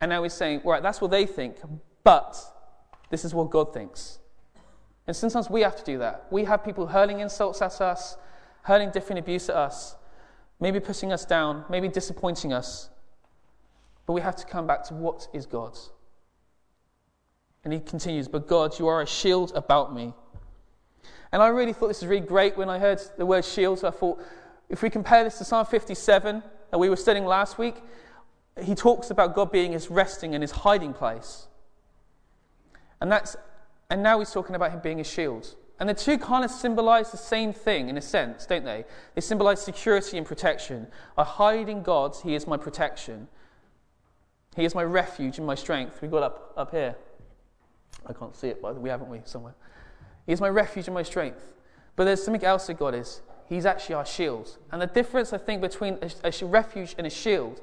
And 0.00 0.08
now 0.08 0.24
He's 0.24 0.32
saying, 0.32 0.62
right, 0.64 0.82
that's 0.82 1.00
what 1.00 1.12
they 1.12 1.26
think, 1.26 1.58
but 2.02 2.36
this 3.08 3.24
is 3.24 3.32
what 3.32 3.50
God 3.50 3.72
thinks. 3.72 4.18
And 5.06 5.14
sometimes 5.14 5.48
we 5.48 5.60
have 5.60 5.76
to 5.76 5.84
do 5.84 5.98
that. 5.98 6.26
We 6.32 6.42
have 6.42 6.64
people 6.64 6.88
hurling 6.88 7.20
insults 7.20 7.62
at 7.62 7.80
us, 7.80 8.16
hurling 8.62 8.90
different 8.90 9.20
abuse 9.20 9.48
at 9.48 9.54
us, 9.54 9.94
maybe 10.58 10.80
putting 10.80 11.12
us 11.12 11.24
down, 11.24 11.64
maybe 11.70 11.86
disappointing 11.86 12.52
us. 12.52 12.90
But 14.06 14.12
we 14.12 14.20
have 14.20 14.36
to 14.36 14.46
come 14.46 14.66
back 14.66 14.84
to 14.84 14.94
what 14.94 15.28
is 15.32 15.46
God's. 15.46 15.90
And 17.64 17.72
he 17.72 17.80
continues, 17.80 18.28
But 18.28 18.46
God, 18.46 18.78
you 18.78 18.86
are 18.86 19.02
a 19.02 19.06
shield 19.06 19.52
about 19.54 19.94
me. 19.94 20.14
And 21.32 21.42
I 21.42 21.48
really 21.48 21.72
thought 21.72 21.88
this 21.88 22.00
was 22.00 22.08
really 22.08 22.24
great 22.24 22.56
when 22.56 22.68
I 22.68 22.78
heard 22.78 23.00
the 23.18 23.26
word 23.26 23.44
shield. 23.44 23.80
So 23.80 23.88
I 23.88 23.90
thought, 23.90 24.22
if 24.68 24.82
we 24.82 24.90
compare 24.90 25.24
this 25.24 25.38
to 25.38 25.44
Psalm 25.44 25.66
57 25.66 26.42
that 26.70 26.78
we 26.78 26.88
were 26.88 26.96
studying 26.96 27.26
last 27.26 27.58
week, 27.58 27.76
he 28.62 28.74
talks 28.74 29.10
about 29.10 29.34
God 29.34 29.50
being 29.52 29.72
his 29.72 29.90
resting 29.90 30.34
and 30.34 30.42
his 30.42 30.50
hiding 30.50 30.94
place. 30.94 31.48
And, 33.00 33.10
that's, 33.10 33.36
and 33.90 34.02
now 34.02 34.18
he's 34.18 34.30
talking 34.30 34.54
about 34.54 34.70
him 34.72 34.80
being 34.80 35.00
a 35.00 35.04
shield. 35.04 35.54
And 35.78 35.88
the 35.88 35.94
two 35.94 36.16
kind 36.16 36.44
of 36.44 36.50
symbolize 36.50 37.10
the 37.10 37.18
same 37.18 37.52
thing 37.52 37.88
in 37.88 37.98
a 37.98 38.02
sense, 38.02 38.46
don't 38.46 38.64
they? 38.64 38.84
They 39.14 39.20
symbolize 39.20 39.60
security 39.60 40.16
and 40.16 40.26
protection. 40.26 40.86
I 41.18 41.24
hide 41.24 41.68
in 41.68 41.82
God, 41.82 42.16
He 42.22 42.34
is 42.34 42.46
my 42.46 42.56
protection. 42.56 43.28
He 44.56 44.64
is 44.64 44.74
my 44.74 44.82
refuge 44.82 45.36
and 45.36 45.46
my 45.46 45.54
strength. 45.54 46.00
We 46.00 46.08
got 46.08 46.22
up, 46.22 46.52
up 46.56 46.70
here. 46.70 46.96
I 48.06 48.14
can't 48.14 48.34
see 48.34 48.48
it, 48.48 48.62
but 48.62 48.80
we 48.80 48.88
haven't 48.88 49.10
we 49.10 49.20
somewhere. 49.24 49.54
He 50.24 50.32
is 50.32 50.40
my 50.40 50.48
refuge 50.48 50.86
and 50.88 50.94
my 50.94 51.02
strength. 51.02 51.52
But 51.94 52.04
there's 52.04 52.22
something 52.22 52.42
else 52.42 52.66
that 52.68 52.78
God 52.78 52.94
is. 52.94 53.20
He's 53.48 53.66
actually 53.66 53.96
our 53.96 54.06
shield. 54.06 54.56
And 54.72 54.80
the 54.80 54.86
difference, 54.86 55.34
I 55.34 55.38
think, 55.38 55.60
between 55.60 55.98
a, 56.02 56.10
a 56.24 56.46
refuge 56.46 56.94
and 56.96 57.06
a 57.06 57.10
shield 57.10 57.60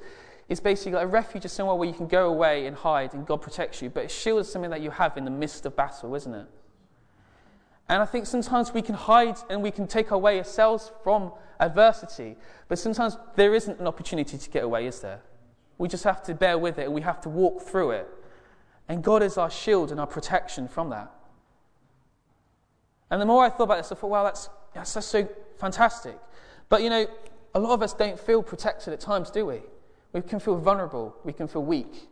is 0.48 0.60
basically 0.60 0.94
like 0.94 1.06
a 1.06 1.08
refuge 1.08 1.46
is 1.46 1.52
somewhere 1.52 1.76
where 1.76 1.88
you 1.88 1.96
can 1.96 2.08
go 2.08 2.30
away 2.30 2.68
and 2.68 2.76
hide 2.76 3.14
and 3.14 3.26
God 3.26 3.42
protects 3.42 3.82
you. 3.82 3.90
But 3.90 4.06
a 4.06 4.10
shield 4.10 4.42
is 4.42 4.52
something 4.52 4.72
that 4.72 4.82
you 4.82 4.92
have 4.92 5.18
in 5.18 5.26
the 5.26 5.32
midst 5.32 5.66
of 5.66 5.76
battle, 5.76 6.14
isn't 6.14 6.34
it? 6.34 6.48
And 7.90 8.02
I 8.02 8.06
think 8.06 8.28
sometimes 8.28 8.72
we 8.72 8.82
can 8.82 8.96
hide 8.96 9.38
and 9.50 9.64
we 9.64 9.72
can 9.72 9.88
take 9.88 10.12
away 10.12 10.38
ourselves 10.38 10.92
from 11.04 11.32
adversity, 11.60 12.38
but 12.68 12.78
sometimes 12.80 13.18
there 13.36 13.54
isn't 13.56 13.80
an 13.80 13.88
opportunity 13.88 14.38
to 14.38 14.50
get 14.50 14.64
away, 14.64 14.86
is 14.86 15.00
there? 15.02 15.22
We 15.78 15.88
just 15.88 16.04
have 16.04 16.24
to 16.24 16.34
bear 16.34 16.58
with 16.58 16.78
it 16.80 16.92
we 16.92 17.02
have 17.02 17.22
to 17.22 17.30
walk 17.30 17.62
through 17.62 17.92
it. 17.92 18.08
And 18.88 19.04
God 19.04 19.24
is 19.24 19.38
our 19.38 19.50
shield 19.50 19.92
and 19.92 20.00
our 20.00 20.08
protection 20.08 20.68
from 20.68 20.90
that. 20.90 21.12
And 23.10 23.22
the 23.22 23.26
more 23.26 23.44
I 23.44 23.50
thought 23.50 23.64
about 23.64 23.78
this, 23.78 23.92
I 23.92 23.96
thought, 23.96 24.10
wow, 24.10 24.24
that's, 24.24 24.50
that's, 24.74 24.94
that's 24.94 25.06
so 25.06 25.28
fantastic. 25.58 26.18
But 26.70 26.82
you 26.82 26.90
know, 26.90 27.08
a 27.54 27.60
lot 27.60 27.74
of 27.74 27.82
us 27.82 27.94
don't 27.94 28.20
feel 28.20 28.42
protected 28.42 28.94
at 28.94 29.00
times, 29.00 29.30
do 29.30 29.46
we? 29.46 29.62
We 30.12 30.22
can 30.22 30.40
feel 30.40 30.58
vulnerable, 30.58 31.16
we 31.24 31.34
can 31.34 31.48
feel 31.48 31.64
weak. 31.64 32.10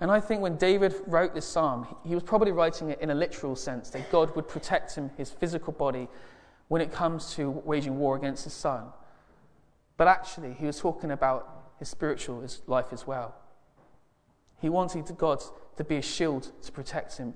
And 0.00 0.10
I 0.10 0.18
think 0.18 0.40
when 0.40 0.56
David 0.56 0.94
wrote 1.06 1.32
this 1.32 1.46
psalm, 1.46 1.86
he 2.04 2.14
was 2.14 2.24
probably 2.24 2.50
writing 2.50 2.90
it 2.90 3.00
in 3.00 3.10
a 3.10 3.14
literal 3.14 3.54
sense 3.54 3.90
that 3.90 4.10
God 4.10 4.34
would 4.34 4.48
protect 4.48 4.96
him, 4.96 5.10
his 5.16 5.30
physical 5.30 5.72
body, 5.72 6.08
when 6.66 6.82
it 6.82 6.90
comes 6.90 7.34
to 7.34 7.50
waging 7.50 7.98
war 7.98 8.16
against 8.16 8.44
his 8.44 8.52
son. 8.52 8.86
But 9.96 10.08
actually, 10.08 10.54
he 10.54 10.66
was 10.66 10.80
talking 10.80 11.12
about 11.12 11.61
his 11.82 11.88
spiritual 11.88 12.42
his 12.42 12.62
life 12.68 12.92
as 12.92 13.08
well. 13.08 13.34
He 14.60 14.68
wanted 14.68 15.04
God 15.18 15.42
to 15.76 15.82
be 15.82 15.96
a 15.96 16.02
shield 16.02 16.52
to 16.62 16.70
protect 16.70 17.16
him 17.16 17.34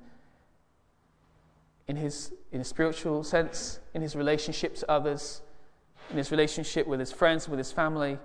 in 1.89 1.97
his, 1.97 2.33
in 2.53 2.61
a 2.61 2.65
spiritual 2.65 3.25
sense, 3.25 3.81
in 3.93 4.03
his 4.03 4.15
relationship 4.15 4.77
to 4.77 4.89
others, 4.89 5.43
in 6.13 6.17
his 6.17 6.31
relationship 6.31 6.87
with 6.87 7.01
his 7.01 7.11
friends, 7.11 7.49
with 7.49 7.59
his 7.59 7.73
family. 7.73 8.21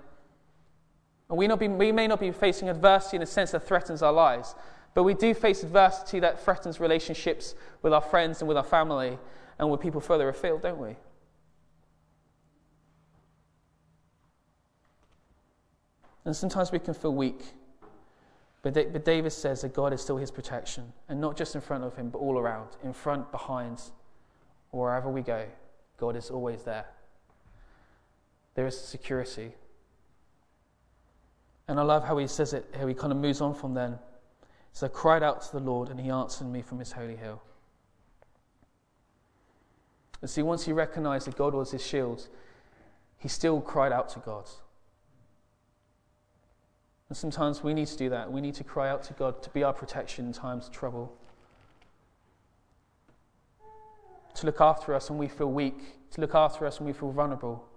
And 1.28 1.36
we, 1.36 1.48
not 1.48 1.58
be, 1.58 1.66
we 1.66 1.90
may 1.90 2.06
not 2.06 2.20
be 2.20 2.30
facing 2.30 2.68
adversity 2.68 3.16
in 3.16 3.22
a 3.22 3.26
sense 3.26 3.50
that 3.50 3.66
threatens 3.66 4.00
our 4.00 4.12
lives, 4.12 4.54
but 4.94 5.02
we 5.02 5.14
do 5.14 5.34
face 5.34 5.64
adversity 5.64 6.20
that 6.20 6.44
threatens 6.44 6.78
relationships 6.78 7.56
with 7.82 7.92
our 7.92 8.00
friends 8.00 8.40
and 8.40 8.46
with 8.46 8.56
our 8.56 8.62
family 8.62 9.18
and 9.58 9.68
with 9.68 9.80
people 9.80 10.00
further 10.00 10.28
afield, 10.28 10.62
don't 10.62 10.78
we? 10.78 10.94
And 16.24 16.36
sometimes 16.36 16.70
we 16.70 16.78
can 16.78 16.94
feel 16.94 17.14
weak. 17.14 17.42
But, 18.62 18.74
but 18.74 19.04
David 19.04 19.32
says 19.32 19.62
that 19.62 19.74
God 19.74 19.92
is 19.92 20.00
still 20.00 20.16
his 20.16 20.30
protection, 20.30 20.92
and 21.08 21.20
not 21.20 21.36
just 21.36 21.56
in 21.56 21.60
front 21.60 21.82
of 21.82 21.96
him, 21.96 22.10
but 22.10 22.18
all 22.18 22.38
around, 22.38 22.68
in 22.84 22.92
front, 22.92 23.30
behind, 23.32 23.82
wherever 24.70 25.10
we 25.10 25.20
go. 25.20 25.46
God 25.96 26.16
is 26.16 26.30
always 26.30 26.62
there. 26.62 26.86
There 28.54 28.66
is 28.66 28.78
security. 28.78 29.52
And 31.66 31.80
I 31.80 31.82
love 31.82 32.04
how 32.04 32.18
he 32.18 32.26
says 32.28 32.52
it, 32.52 32.72
how 32.78 32.86
he 32.86 32.94
kind 32.94 33.12
of 33.12 33.18
moves 33.18 33.40
on 33.40 33.54
from 33.54 33.74
then. 33.74 33.98
So 34.72 34.86
I 34.86 34.90
cried 34.90 35.22
out 35.22 35.42
to 35.42 35.52
the 35.52 35.60
Lord, 35.60 35.88
and 35.88 35.98
he 35.98 36.10
answered 36.10 36.46
me 36.46 36.62
from 36.62 36.78
his 36.78 36.92
holy 36.92 37.16
hill. 37.16 37.42
And 40.20 40.30
see, 40.30 40.42
once 40.42 40.64
he 40.64 40.72
recognized 40.72 41.26
that 41.26 41.36
God 41.36 41.52
was 41.52 41.72
his 41.72 41.84
shield, 41.84 42.28
he 43.18 43.28
still 43.28 43.60
cried 43.60 43.90
out 43.90 44.08
to 44.10 44.20
God. 44.20 44.48
And 47.12 47.16
sometimes 47.18 47.62
we 47.62 47.74
need 47.74 47.88
to 47.88 47.96
do 47.98 48.08
that. 48.08 48.32
We 48.32 48.40
need 48.40 48.54
to 48.54 48.64
cry 48.64 48.88
out 48.88 49.02
to 49.02 49.12
God 49.12 49.42
to 49.42 49.50
be 49.50 49.62
our 49.62 49.74
protection 49.74 50.24
in 50.24 50.32
times 50.32 50.68
of 50.68 50.72
trouble. 50.72 51.14
To 54.36 54.46
look 54.46 54.62
after 54.62 54.94
us 54.94 55.10
when 55.10 55.18
we 55.18 55.28
feel 55.28 55.52
weak, 55.52 56.10
to 56.12 56.22
look 56.22 56.34
after 56.34 56.64
us 56.64 56.80
when 56.80 56.86
we 56.86 56.94
feel 56.94 57.12
vulnerable. 57.12 57.68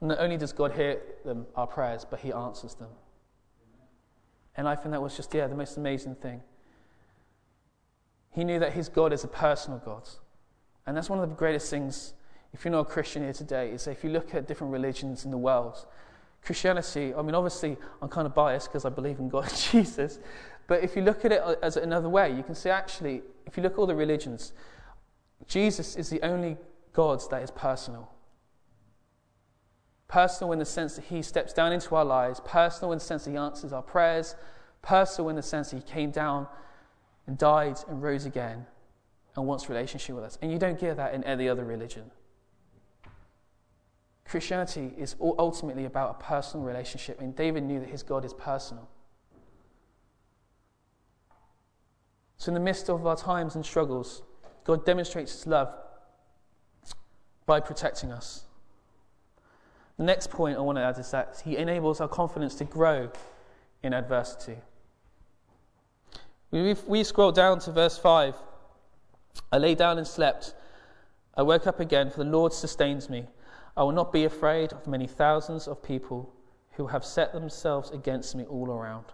Not 0.00 0.20
only 0.20 0.36
does 0.36 0.52
God 0.52 0.70
hear 0.70 1.00
them, 1.24 1.48
our 1.56 1.66
prayers, 1.66 2.06
but 2.08 2.20
He 2.20 2.32
answers 2.32 2.74
them. 2.76 2.90
And 4.54 4.68
I 4.68 4.76
think 4.76 4.92
that 4.92 5.02
was 5.02 5.16
just, 5.16 5.34
yeah, 5.34 5.48
the 5.48 5.56
most 5.56 5.78
amazing 5.78 6.14
thing. 6.14 6.42
He 8.30 8.44
knew 8.44 8.60
that 8.60 8.72
his 8.72 8.88
God 8.88 9.12
is 9.12 9.24
a 9.24 9.28
personal 9.28 9.80
God. 9.84 10.08
And 10.86 10.96
that's 10.96 11.10
one 11.10 11.18
of 11.18 11.28
the 11.28 11.34
greatest 11.34 11.68
things, 11.70 12.14
if 12.52 12.64
you're 12.64 12.72
not 12.72 12.80
a 12.80 12.84
Christian 12.84 13.22
here 13.22 13.32
today, 13.32 13.70
is 13.70 13.86
if 13.86 14.02
you 14.02 14.10
look 14.10 14.34
at 14.34 14.48
different 14.48 14.72
religions 14.72 15.24
in 15.24 15.30
the 15.30 15.38
world, 15.38 15.86
Christianity, 16.42 17.14
I 17.14 17.22
mean, 17.22 17.34
obviously, 17.34 17.76
I'm 18.00 18.08
kind 18.08 18.26
of 18.26 18.34
biased 18.34 18.68
because 18.68 18.84
I 18.84 18.90
believe 18.90 19.18
in 19.18 19.28
God 19.28 19.48
and 19.48 19.56
Jesus, 19.72 20.18
but 20.66 20.84
if 20.84 20.96
you 20.96 21.02
look 21.02 21.24
at 21.24 21.32
it 21.32 21.42
as 21.62 21.76
another 21.76 22.08
way, 22.08 22.30
you 22.32 22.42
can 22.42 22.54
see 22.54 22.70
actually, 22.70 23.22
if 23.46 23.56
you 23.56 23.62
look 23.62 23.72
at 23.72 23.78
all 23.78 23.86
the 23.86 23.94
religions, 23.94 24.52
Jesus 25.46 25.96
is 25.96 26.10
the 26.10 26.22
only 26.22 26.56
God 26.92 27.22
that 27.30 27.42
is 27.42 27.50
personal. 27.50 28.10
Personal 30.08 30.52
in 30.52 30.58
the 30.58 30.64
sense 30.64 30.96
that 30.96 31.04
He 31.06 31.22
steps 31.22 31.52
down 31.52 31.72
into 31.72 31.94
our 31.94 32.04
lives, 32.04 32.40
personal 32.44 32.92
in 32.92 32.98
the 32.98 33.04
sense 33.04 33.24
that 33.24 33.30
He 33.30 33.36
answers 33.36 33.72
our 33.72 33.82
prayers, 33.82 34.36
personal 34.82 35.30
in 35.30 35.36
the 35.36 35.42
sense 35.42 35.70
that 35.70 35.76
He 35.76 35.82
came 35.82 36.10
down 36.10 36.46
and 37.26 37.36
died 37.36 37.78
and 37.88 38.02
rose 38.02 38.24
again 38.24 38.66
and 39.36 39.46
wants 39.46 39.68
relationship 39.68 40.16
with 40.16 40.24
us. 40.24 40.38
And 40.42 40.50
you 40.50 40.58
don't 40.58 40.78
get 40.78 40.96
that 40.96 41.14
in 41.14 41.24
any 41.24 41.48
other 41.48 41.64
religion. 41.64 42.10
Christianity 44.28 44.92
is 44.98 45.16
ultimately 45.20 45.86
about 45.86 46.10
a 46.20 46.22
personal 46.22 46.66
relationship, 46.66 47.20
and 47.20 47.34
David 47.34 47.62
knew 47.62 47.80
that 47.80 47.88
his 47.88 48.02
God 48.02 48.26
is 48.26 48.34
personal. 48.34 48.86
So, 52.36 52.50
in 52.50 52.54
the 52.54 52.60
midst 52.60 52.90
of 52.90 53.06
our 53.06 53.16
times 53.16 53.54
and 53.54 53.64
struggles, 53.64 54.22
God 54.64 54.84
demonstrates 54.84 55.32
his 55.32 55.46
love 55.46 55.74
by 57.46 57.58
protecting 57.60 58.12
us. 58.12 58.44
The 59.96 60.04
next 60.04 60.30
point 60.30 60.58
I 60.58 60.60
want 60.60 60.76
to 60.76 60.82
add 60.82 60.98
is 60.98 61.10
that 61.10 61.42
he 61.44 61.56
enables 61.56 62.00
our 62.00 62.06
confidence 62.06 62.54
to 62.56 62.64
grow 62.64 63.10
in 63.82 63.94
adversity. 63.94 64.58
We, 66.50 66.74
we 66.86 67.02
scroll 67.02 67.32
down 67.32 67.60
to 67.60 67.72
verse 67.72 67.96
5. 67.96 68.36
I 69.50 69.58
lay 69.58 69.74
down 69.74 69.96
and 69.96 70.06
slept. 70.06 70.54
I 71.34 71.42
woke 71.42 71.66
up 71.66 71.80
again, 71.80 72.10
for 72.10 72.18
the 72.18 72.30
Lord 72.30 72.52
sustains 72.52 73.08
me. 73.08 73.26
I 73.78 73.84
will 73.84 73.92
not 73.92 74.12
be 74.12 74.24
afraid 74.24 74.72
of 74.72 74.88
many 74.88 75.06
thousands 75.06 75.68
of 75.68 75.80
people 75.84 76.34
who 76.72 76.88
have 76.88 77.04
set 77.04 77.32
themselves 77.32 77.92
against 77.92 78.34
me 78.34 78.42
all 78.42 78.72
around. 78.72 79.04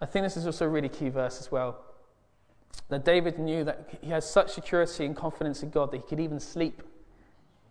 I 0.00 0.06
think 0.06 0.24
this 0.24 0.36
is 0.36 0.46
also 0.46 0.66
a 0.66 0.68
really 0.68 0.88
key 0.88 1.10
verse 1.10 1.38
as 1.38 1.52
well 1.52 1.78
that 2.88 3.04
David 3.04 3.38
knew 3.38 3.62
that 3.62 4.00
he 4.02 4.10
had 4.10 4.24
such 4.24 4.50
security 4.50 5.06
and 5.06 5.14
confidence 5.14 5.62
in 5.62 5.70
God 5.70 5.92
that 5.92 5.98
he 5.98 6.02
could 6.02 6.18
even 6.18 6.40
sleep 6.40 6.82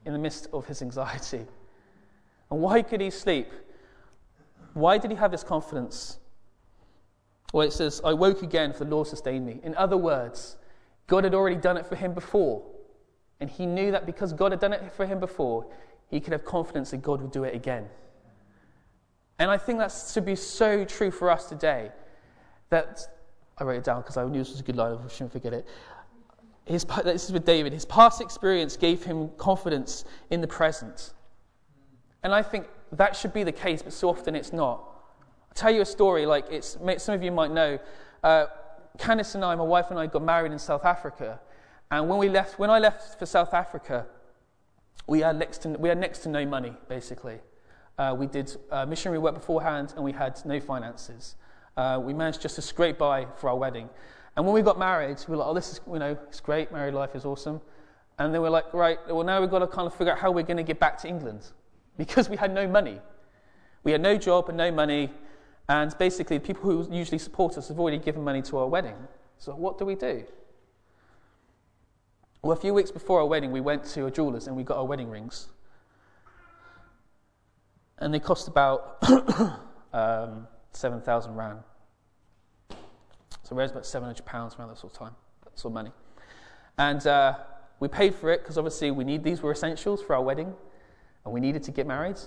in 0.06 0.14
the 0.14 0.20
midst 0.20 0.48
of 0.54 0.66
his 0.66 0.82
anxiety. 0.82 1.46
And 2.50 2.62
why 2.62 2.84
could 2.84 3.02
he 3.02 3.10
sleep? 3.10 3.52
Why 4.74 4.98
did 4.98 5.12
he 5.12 5.18
have 5.18 5.32
this 5.32 5.44
confidence? 5.44 6.20
Well, 7.52 7.68
it 7.68 7.74
says, 7.74 8.00
I 8.06 8.14
woke 8.14 8.44
again, 8.44 8.72
for 8.72 8.86
the 8.86 8.92
Lord 8.92 9.08
sustained 9.08 9.46
me. 9.46 9.60
In 9.62 9.76
other 9.76 9.98
words, 9.98 10.56
God 11.12 11.26
had 11.26 11.34
already 11.36 11.58
done 11.58 11.76
it 11.76 11.86
for 11.86 11.98
him 11.98 12.14
before. 12.14 12.64
And 13.42 13.50
he 13.50 13.66
knew 13.66 13.92
that 13.92 14.06
because 14.06 14.32
God 14.32 14.54
had 14.54 14.62
done 14.62 14.72
it 14.72 14.94
for 14.94 15.06
him 15.06 15.20
before, 15.20 15.66
he 16.08 16.22
could 16.22 16.32
have 16.32 16.46
confidence 16.46 16.92
that 16.92 17.02
God 17.02 17.22
would 17.22 17.32
do 17.32 17.44
it 17.44 17.54
again. 17.54 17.90
And 19.38 19.52
I 19.52 19.58
think 19.58 19.80
that 19.80 19.92
should 20.14 20.24
be 20.24 20.38
so 20.38 20.86
true 20.86 21.12
for 21.12 21.30
us 21.30 21.50
today. 21.50 21.92
That 22.70 23.02
I 23.58 23.66
wrote 23.66 23.80
it 23.80 23.84
down 23.84 24.00
because 24.00 24.16
I 24.16 24.24
knew 24.24 24.40
this 24.40 24.52
was 24.52 24.62
a 24.62 24.64
good 24.64 24.78
line, 24.78 24.98
I 25.04 25.08
shouldn't 25.10 25.34
forget 25.34 25.52
it. 25.52 25.68
His, 26.64 26.86
this 27.04 27.26
is 27.26 27.34
with 27.34 27.44
David. 27.44 27.74
His 27.74 27.84
past 27.84 28.22
experience 28.22 28.78
gave 28.78 29.04
him 29.04 29.32
confidence 29.38 30.06
in 30.30 30.40
the 30.40 30.48
present. 30.48 31.12
And 32.24 32.34
I 32.34 32.42
think 32.42 32.68
that 32.94 33.18
should 33.18 33.34
be 33.34 33.44
the 33.44 33.52
case, 33.52 33.82
but 33.82 33.92
so 33.92 34.08
often 34.08 34.34
it's 34.34 34.54
not. 34.54 34.78
I'll 35.50 35.56
tell 35.56 35.72
you 35.72 35.82
a 35.82 35.86
story, 35.86 36.26
like 36.26 36.46
it's, 36.50 36.78
some 37.00 37.16
of 37.16 37.22
you 37.22 37.32
might 37.32 37.52
know. 37.52 37.80
Uh, 38.24 38.46
Candice 38.98 39.36
and 39.36 39.46
I, 39.46 39.56
my 39.56 39.64
wife 39.64 39.88
and 39.90 40.00
I, 40.00 40.08
got 40.08 40.24
married 40.24 40.52
in 40.52 40.60
South 40.60 40.86
Africa. 40.86 41.40
And 41.90 42.08
when, 42.10 42.20
we 42.20 42.30
left, 42.30 42.60
when 42.60 42.70
I 42.70 42.80
left 42.80 43.20
for 43.20 43.26
South 43.26 43.54
Africa, 43.54 44.06
we 45.08 45.20
had 45.20 45.38
next 45.38 45.60
to, 45.60 45.70
we 45.70 45.90
had 45.90 45.98
next 45.98 46.20
to 46.20 46.30
no 46.30 46.46
money, 46.46 46.74
basically. 46.88 47.40
Uh, 47.98 48.16
we 48.18 48.28
did 48.28 48.56
uh, 48.72 48.86
missionary 48.86 49.20
work 49.20 49.34
beforehand, 49.34 49.94
and 49.96 50.04
we 50.04 50.12
had 50.12 50.40
no 50.46 50.60
finances. 50.60 51.36
Uh, 51.78 52.00
we 52.02 52.14
managed 52.14 52.42
just 52.42 52.56
to 52.56 52.62
scrape 52.62 52.98
by 52.98 53.26
for 53.38 53.50
our 53.50 53.58
wedding. 53.58 53.90
And 54.36 54.46
when 54.46 54.56
we 54.56 54.62
got 54.62 54.80
married, 54.80 55.18
we 55.28 55.32
were 55.32 55.38
like, 55.38 55.48
oh, 55.48 55.54
this 55.54 55.74
is, 55.74 55.82
you 55.92 56.00
know, 56.00 56.18
it's 56.28 56.40
great, 56.40 56.72
married 56.72 56.94
life 56.94 57.16
is 57.16 57.26
awesome. 57.26 57.62
And 58.18 58.34
then 58.34 58.42
we're 58.42 58.50
like, 58.50 58.74
right, 58.74 59.00
well, 59.08 59.24
now 59.24 59.42
we've 59.42 59.50
got 59.50 59.60
to 59.60 59.68
kind 59.68 59.88
of 59.88 59.94
figure 59.94 60.14
out 60.14 60.20
how 60.20 60.32
we're 60.32 60.44
going 60.44 60.58
to 60.58 60.64
get 60.64 60.80
back 60.80 60.98
to 61.00 61.08
England 61.08 61.48
because 61.98 62.30
we 62.30 62.38
had 62.38 62.54
no 62.54 62.68
money. 62.68 63.02
We 63.84 63.92
had 63.92 64.02
no 64.02 64.18
job 64.18 64.48
and 64.50 64.58
no 64.58 64.72
money. 64.72 65.12
And 65.72 65.98
basically, 65.98 66.38
the 66.38 66.44
people 66.44 66.70
who 66.70 66.94
usually 66.94 67.18
support 67.18 67.58
us 67.58 67.70
have 67.70 67.80
already 67.80 67.98
given 67.98 68.26
money 68.26 68.42
to 68.42 68.58
our 68.58 68.68
wedding. 68.68 68.98
So, 69.38 69.56
what 69.56 69.78
do 69.78 69.86
we 69.86 69.96
do? 69.96 70.26
Well, 72.42 72.52
a 72.52 72.60
few 72.60 72.74
weeks 72.74 72.92
before 72.92 73.22
our 73.22 73.26
wedding, 73.26 73.54
we 73.54 73.62
went 73.62 73.86
to 73.86 74.08
a 74.08 74.12
jeweler's 74.12 74.48
and 74.48 74.58
we 74.58 74.64
got 74.64 74.76
our 74.76 74.84
wedding 74.84 75.10
rings. 75.10 75.48
And 78.00 78.14
they 78.14 78.20
cost 78.20 78.50
about 78.50 78.98
um, 79.94 80.46
7,000 80.72 81.36
Rand. 81.36 81.60
So, 83.44 83.56
raised 83.56 83.72
about 83.72 83.86
700 83.86 84.26
pounds 84.26 84.56
around 84.56 84.68
that 84.68 84.78
sort 84.78 84.92
of 84.92 85.00
time, 85.00 85.16
that 85.46 85.58
sort 85.58 85.72
of 85.72 85.76
money. 85.76 85.92
And 86.80 87.08
uh, 87.08 87.38
we 87.80 87.88
paid 87.88 88.14
for 88.14 88.30
it 88.30 88.42
because 88.42 88.58
obviously 88.58 88.92
we 88.92 89.06
need 89.06 89.24
these 89.24 89.42
were 89.42 89.54
essentials 89.54 90.04
for 90.04 90.18
our 90.18 90.22
wedding 90.22 90.54
and 91.24 91.34
we 91.34 91.40
needed 91.40 91.64
to 91.64 91.72
get 91.72 91.88
married. 91.88 92.18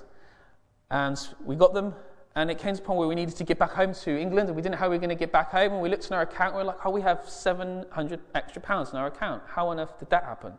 And 0.90 1.18
we 1.44 1.56
got 1.56 1.74
them, 1.74 1.92
and 2.36 2.50
it 2.50 2.58
came 2.58 2.74
to 2.74 2.82
a 2.82 2.84
point 2.84 2.98
where 2.98 3.08
we 3.08 3.14
needed 3.14 3.36
to 3.36 3.44
get 3.44 3.58
back 3.58 3.70
home 3.70 3.94
to 3.94 4.18
England, 4.18 4.48
and 4.48 4.56
we 4.56 4.62
didn't 4.62 4.72
know 4.72 4.78
how 4.78 4.88
we 4.88 4.96
were 4.96 5.00
going 5.00 5.10
to 5.10 5.14
get 5.14 5.32
back 5.32 5.50
home. 5.50 5.72
And 5.72 5.80
we 5.80 5.88
looked 5.88 6.06
in 6.06 6.12
our 6.14 6.22
account, 6.22 6.54
and 6.54 6.56
we 6.56 6.62
are 6.62 6.66
like, 6.66 6.84
oh, 6.84 6.90
we 6.90 7.00
have 7.02 7.28
700 7.28 8.20
extra 8.34 8.60
pounds 8.60 8.90
in 8.90 8.96
our 8.96 9.06
account. 9.06 9.42
How 9.46 9.68
on 9.68 9.78
earth 9.78 9.98
did 9.98 10.10
that 10.10 10.24
happen? 10.24 10.52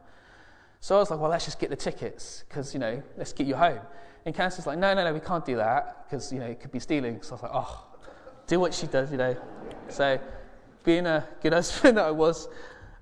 So 0.79 0.95
I 0.95 0.99
was 0.99 1.11
like, 1.11 1.19
well, 1.19 1.29
let's 1.29 1.45
just 1.45 1.59
get 1.59 1.69
the 1.69 1.75
tickets, 1.75 2.43
because, 2.47 2.73
you 2.73 2.79
know, 2.79 3.01
let's 3.17 3.33
get 3.33 3.47
you 3.47 3.55
home. 3.55 3.79
And 4.25 4.33
Candice 4.33 4.65
like, 4.65 4.79
no, 4.79 4.93
no, 4.93 5.03
no, 5.03 5.13
we 5.13 5.19
can't 5.19 5.45
do 5.45 5.57
that, 5.57 6.05
because, 6.05 6.31
you 6.31 6.39
know, 6.39 6.45
it 6.45 6.59
could 6.59 6.71
be 6.71 6.79
stealing. 6.79 7.21
So 7.21 7.31
I 7.31 7.33
was 7.33 7.43
like, 7.43 7.51
oh, 7.53 7.85
do 8.47 8.59
what 8.59 8.73
she 8.73 8.87
does, 8.87 9.11
you 9.11 9.17
know. 9.17 9.35
So, 9.89 10.19
being 10.83 11.05
a 11.05 11.27
good 11.41 11.53
husband 11.59 11.97
that 11.97 12.05
I 12.05 12.11
was, 12.11 12.47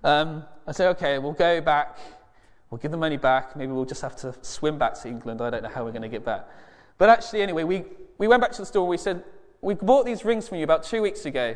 um, 0.03 0.43
I 0.65 0.71
said, 0.71 0.89
okay, 0.89 1.19
we'll 1.19 1.33
go 1.33 1.61
back 1.61 1.97
We'll 2.73 2.79
give 2.79 2.89
the 2.89 2.97
money 2.97 3.17
back. 3.17 3.55
Maybe 3.55 3.71
we'll 3.71 3.85
just 3.85 4.01
have 4.01 4.15
to 4.15 4.33
swim 4.41 4.79
back 4.79 4.99
to 5.03 5.07
England. 5.07 5.41
I 5.41 5.51
don't 5.51 5.61
know 5.61 5.69
how 5.69 5.85
we're 5.85 5.91
going 5.91 6.01
to 6.01 6.09
get 6.09 6.25
back. 6.25 6.47
But 6.97 7.07
actually, 7.07 7.43
anyway, 7.43 7.65
we, 7.65 7.83
we 8.23 8.27
went 8.29 8.41
back 8.41 8.53
to 8.53 8.61
the 8.61 8.65
store. 8.65 8.83
and 8.83 8.89
We 8.89 8.97
said, 8.97 9.21
We 9.59 9.73
bought 9.73 10.05
these 10.05 10.23
rings 10.23 10.47
from 10.47 10.57
you 10.59 10.63
about 10.63 10.83
two 10.83 11.01
weeks 11.01 11.25
ago, 11.25 11.55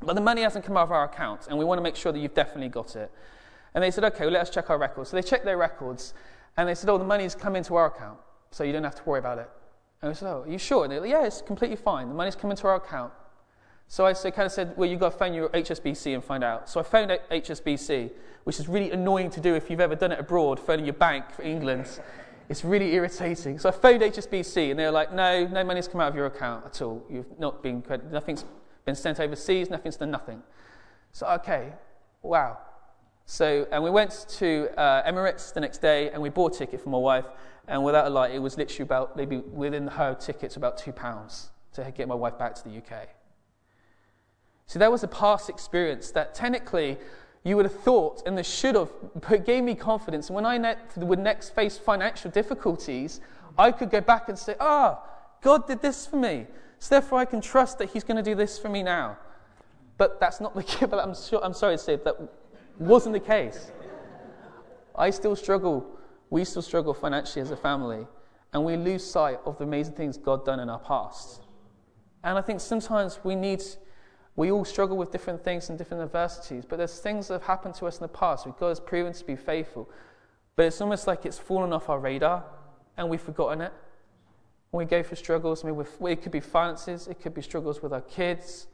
but 0.00 0.14
the 0.14 0.20
money 0.22 0.40
hasn't 0.40 0.64
come 0.64 0.78
out 0.78 0.84
of 0.84 0.92
our 0.92 1.04
account, 1.04 1.46
and 1.48 1.58
we 1.58 1.64
want 1.66 1.76
to 1.76 1.82
make 1.82 1.94
sure 1.94 2.10
that 2.10 2.18
you've 2.18 2.32
definitely 2.32 2.70
got 2.70 2.96
it. 2.96 3.10
And 3.74 3.84
they 3.84 3.90
said, 3.90 4.02
Okay, 4.04 4.24
well, 4.24 4.32
let 4.32 4.40
us 4.40 4.50
check 4.50 4.70
our 4.70 4.78
records. 4.78 5.10
So 5.10 5.16
they 5.16 5.22
checked 5.22 5.44
their 5.44 5.58
records, 5.58 6.14
and 6.56 6.66
they 6.66 6.74
said, 6.74 6.88
Oh, 6.88 6.96
the 6.96 7.04
money's 7.04 7.34
come 7.34 7.54
into 7.54 7.74
our 7.74 7.86
account, 7.86 8.18
so 8.50 8.64
you 8.64 8.72
don't 8.72 8.84
have 8.84 8.94
to 8.94 9.02
worry 9.04 9.18
about 9.18 9.38
it. 9.38 9.50
And 10.00 10.10
we 10.10 10.14
said, 10.14 10.28
Oh, 10.28 10.42
are 10.42 10.50
you 10.50 10.56
sure? 10.56 10.84
And 10.84 10.92
they're 10.92 11.02
like, 11.02 11.10
Yeah, 11.10 11.26
it's 11.26 11.42
completely 11.42 11.76
fine. 11.76 12.08
The 12.08 12.14
money's 12.14 12.34
come 12.34 12.50
into 12.50 12.66
our 12.66 12.76
account. 12.76 13.12
So 13.86 14.06
I 14.06 14.14
kind 14.14 14.46
of 14.46 14.52
said, 14.52 14.74
Well, 14.78 14.88
you've 14.88 15.00
got 15.00 15.12
to 15.12 15.18
phone 15.18 15.34
your 15.34 15.50
HSBC 15.50 16.14
and 16.14 16.24
find 16.24 16.42
out. 16.42 16.70
So 16.70 16.80
I 16.80 16.82
phoned 16.82 17.10
HSBC 17.30 18.10
which 18.44 18.60
is 18.60 18.68
really 18.68 18.90
annoying 18.90 19.30
to 19.30 19.40
do 19.40 19.54
if 19.54 19.70
you've 19.70 19.80
ever 19.80 19.94
done 19.94 20.12
it 20.12 20.20
abroad, 20.20 20.60
phoning 20.60 20.84
your 20.84 20.94
bank 20.94 21.30
for 21.30 21.42
England. 21.42 21.86
It's 22.48 22.64
really 22.64 22.94
irritating. 22.94 23.58
So 23.58 23.68
I 23.68 23.72
phoned 23.72 24.02
HSBC 24.02 24.70
and 24.70 24.78
they 24.78 24.84
were 24.84 24.90
like, 24.90 25.12
no, 25.12 25.46
no 25.46 25.64
money's 25.64 25.88
come 25.88 26.00
out 26.00 26.08
of 26.08 26.14
your 26.14 26.26
account 26.26 26.66
at 26.66 26.82
all. 26.82 27.04
You've 27.08 27.38
not 27.38 27.62
been 27.62 27.80
credited. 27.80 28.12
Nothing's 28.12 28.44
been 28.84 28.94
sent 28.94 29.18
overseas. 29.18 29.70
Nothing's 29.70 29.96
done 29.96 30.10
nothing. 30.10 30.42
So, 31.12 31.26
okay, 31.26 31.72
wow. 32.22 32.58
So, 33.24 33.66
and 33.72 33.82
we 33.82 33.90
went 33.90 34.26
to 34.38 34.68
uh, 34.76 35.10
Emirates 35.10 35.54
the 35.54 35.60
next 35.60 35.78
day 35.78 36.10
and 36.10 36.20
we 36.20 36.28
bought 36.28 36.54
a 36.54 36.58
ticket 36.58 36.82
for 36.82 36.90
my 36.90 36.98
wife. 36.98 37.24
And 37.66 37.82
without 37.82 38.06
a 38.06 38.10
lie, 38.10 38.28
it 38.28 38.40
was 38.42 38.58
literally 38.58 38.82
about 38.82 39.16
maybe 39.16 39.38
within 39.38 39.86
her 39.86 40.14
tickets 40.14 40.56
about 40.56 40.76
two 40.76 40.92
pounds 40.92 41.50
to 41.72 41.90
get 41.96 42.08
my 42.08 42.14
wife 42.14 42.38
back 42.38 42.54
to 42.56 42.64
the 42.64 42.76
UK. 42.76 43.08
So 44.66 44.78
that 44.78 44.90
was 44.90 45.02
a 45.02 45.08
past 45.08 45.48
experience 45.48 46.10
that 46.12 46.34
technically 46.34 46.98
you 47.44 47.56
would 47.56 47.66
have 47.66 47.78
thought, 47.80 48.22
and 48.26 48.36
this 48.38 48.50
should 48.50 48.74
have, 48.74 48.90
but 49.28 49.44
gave 49.44 49.62
me 49.62 49.74
confidence. 49.74 50.30
When 50.30 50.46
I 50.46 50.76
would 50.96 51.18
next 51.18 51.50
face 51.50 51.76
financial 51.76 52.30
difficulties, 52.30 53.20
I 53.58 53.70
could 53.70 53.90
go 53.90 54.00
back 54.00 54.30
and 54.30 54.38
say, 54.38 54.56
Ah, 54.58 54.98
oh, 54.98 55.10
God 55.42 55.66
did 55.66 55.82
this 55.82 56.06
for 56.06 56.16
me. 56.16 56.46
So 56.78 56.94
therefore, 56.94 57.18
I 57.18 57.26
can 57.26 57.42
trust 57.42 57.78
that 57.78 57.90
He's 57.90 58.02
going 58.02 58.16
to 58.16 58.22
do 58.22 58.34
this 58.34 58.58
for 58.58 58.70
me 58.70 58.82
now. 58.82 59.18
But 59.98 60.18
that's 60.20 60.40
not 60.40 60.54
the 60.54 60.62
case. 60.62 60.88
But 60.88 60.98
I'm, 60.98 61.14
sure, 61.14 61.44
I'm 61.44 61.52
sorry 61.52 61.76
to 61.76 61.82
say 61.82 61.96
that 61.96 62.16
wasn't 62.78 63.12
the 63.12 63.20
case. 63.20 63.70
I 64.96 65.10
still 65.10 65.36
struggle. 65.36 65.86
We 66.30 66.44
still 66.44 66.62
struggle 66.62 66.94
financially 66.94 67.42
as 67.42 67.50
a 67.50 67.56
family, 67.56 68.06
and 68.52 68.64
we 68.64 68.76
lose 68.76 69.04
sight 69.04 69.38
of 69.44 69.58
the 69.58 69.64
amazing 69.64 69.94
things 69.94 70.16
God 70.16 70.46
done 70.46 70.60
in 70.60 70.70
our 70.70 70.78
past. 70.78 71.42
And 72.22 72.38
I 72.38 72.40
think 72.40 72.60
sometimes 72.60 73.18
we 73.22 73.36
need 73.36 73.62
we 74.36 74.50
all 74.50 74.64
struggle 74.64 74.96
with 74.96 75.12
different 75.12 75.44
things 75.44 75.68
and 75.68 75.78
different 75.78 76.02
adversities, 76.02 76.64
but 76.64 76.76
there's 76.76 76.98
things 76.98 77.28
that 77.28 77.34
have 77.34 77.44
happened 77.44 77.74
to 77.76 77.86
us 77.86 77.98
in 77.98 78.02
the 78.02 78.08
past 78.08 78.46
where 78.46 78.54
God 78.58 78.68
has 78.68 78.80
proven 78.80 79.12
to 79.12 79.24
be 79.24 79.36
faithful. 79.36 79.88
But 80.56 80.66
it's 80.66 80.80
almost 80.80 81.06
like 81.06 81.24
it's 81.24 81.38
fallen 81.38 81.72
off 81.72 81.88
our 81.88 81.98
radar 81.98 82.44
and 82.96 83.08
we've 83.08 83.20
forgotten 83.20 83.60
it. 83.60 83.72
When 84.70 84.84
we 84.84 84.90
go 84.90 85.04
through 85.04 85.16
struggles, 85.16 85.64
I 85.64 85.70
mean, 85.70 85.86
it 86.10 86.22
could 86.22 86.32
be 86.32 86.40
finances, 86.40 87.06
it 87.06 87.20
could 87.20 87.32
be 87.32 87.42
struggles 87.42 87.80
with 87.80 87.92
our 87.92 88.00
kids, 88.00 88.66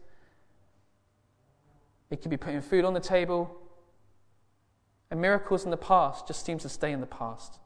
it 2.09 2.23
could 2.23 2.31
be 2.31 2.39
putting 2.39 2.63
food 2.63 2.85
on 2.85 2.95
the 2.95 3.01
table. 3.01 3.57
And 5.11 5.21
miracles 5.21 5.65
in 5.65 5.71
the 5.71 5.77
past 5.77 6.27
just 6.27 6.47
seem 6.47 6.59
to 6.59 6.69
stay 6.69 6.93
in 6.93 7.01
the 7.01 7.07
past. 7.07 7.59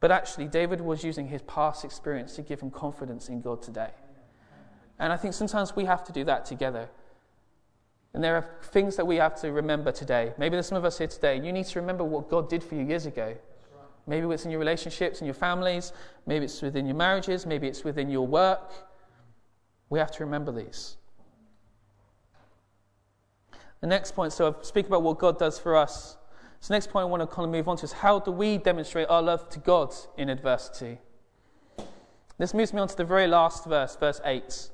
But 0.00 0.10
actually, 0.10 0.46
David 0.46 0.80
was 0.80 1.04
using 1.04 1.28
his 1.28 1.42
past 1.42 1.84
experience 1.84 2.36
to 2.36 2.42
give 2.42 2.60
him 2.60 2.70
confidence 2.70 3.28
in 3.28 3.40
God 3.40 3.60
today. 3.62 3.90
And 4.98 5.12
I 5.12 5.16
think 5.16 5.34
sometimes 5.34 5.74
we 5.74 5.84
have 5.84 6.04
to 6.04 6.12
do 6.12 6.24
that 6.24 6.44
together. 6.44 6.88
And 8.12 8.22
there 8.22 8.36
are 8.36 8.48
things 8.62 8.94
that 8.96 9.06
we 9.06 9.16
have 9.16 9.34
to 9.40 9.50
remember 9.50 9.90
today. 9.90 10.32
Maybe 10.38 10.54
there's 10.54 10.68
some 10.68 10.78
of 10.78 10.84
us 10.84 10.98
here 10.98 11.08
today. 11.08 11.40
You 11.40 11.52
need 11.52 11.66
to 11.66 11.80
remember 11.80 12.04
what 12.04 12.30
God 12.30 12.48
did 12.48 12.62
for 12.62 12.76
you 12.76 12.84
years 12.84 13.06
ago. 13.06 13.36
Maybe 14.06 14.26
it's 14.28 14.44
in 14.44 14.50
your 14.50 14.60
relationships, 14.60 15.18
and 15.18 15.26
your 15.26 15.34
families. 15.34 15.92
Maybe 16.26 16.44
it's 16.44 16.60
within 16.62 16.86
your 16.86 16.94
marriages. 16.94 17.46
Maybe 17.46 17.66
it's 17.66 17.82
within 17.82 18.10
your 18.10 18.26
work. 18.26 18.72
We 19.90 19.98
have 19.98 20.12
to 20.12 20.24
remember 20.24 20.52
these. 20.52 20.96
The 23.80 23.86
next 23.86 24.12
point, 24.12 24.32
so 24.32 24.46
I've 24.46 24.64
speak 24.64 24.86
about 24.86 25.02
what 25.02 25.18
God 25.18 25.38
does 25.38 25.58
for 25.58 25.76
us. 25.76 26.16
So 26.60 26.68
the 26.68 26.74
next 26.74 26.90
point 26.90 27.02
I 27.02 27.06
want 27.06 27.22
to 27.22 27.26
kind 27.26 27.44
of 27.44 27.50
move 27.50 27.68
on 27.68 27.76
to 27.78 27.84
is 27.84 27.92
how 27.92 28.18
do 28.20 28.30
we 28.30 28.58
demonstrate 28.58 29.08
our 29.10 29.20
love 29.20 29.48
to 29.50 29.58
God 29.58 29.94
in 30.16 30.28
adversity? 30.30 30.98
This 32.38 32.54
moves 32.54 32.72
me 32.72 32.80
on 32.80 32.88
to 32.88 32.96
the 32.96 33.04
very 33.04 33.26
last 33.26 33.66
verse, 33.66 33.96
verse 33.96 34.20
8. 34.24 34.70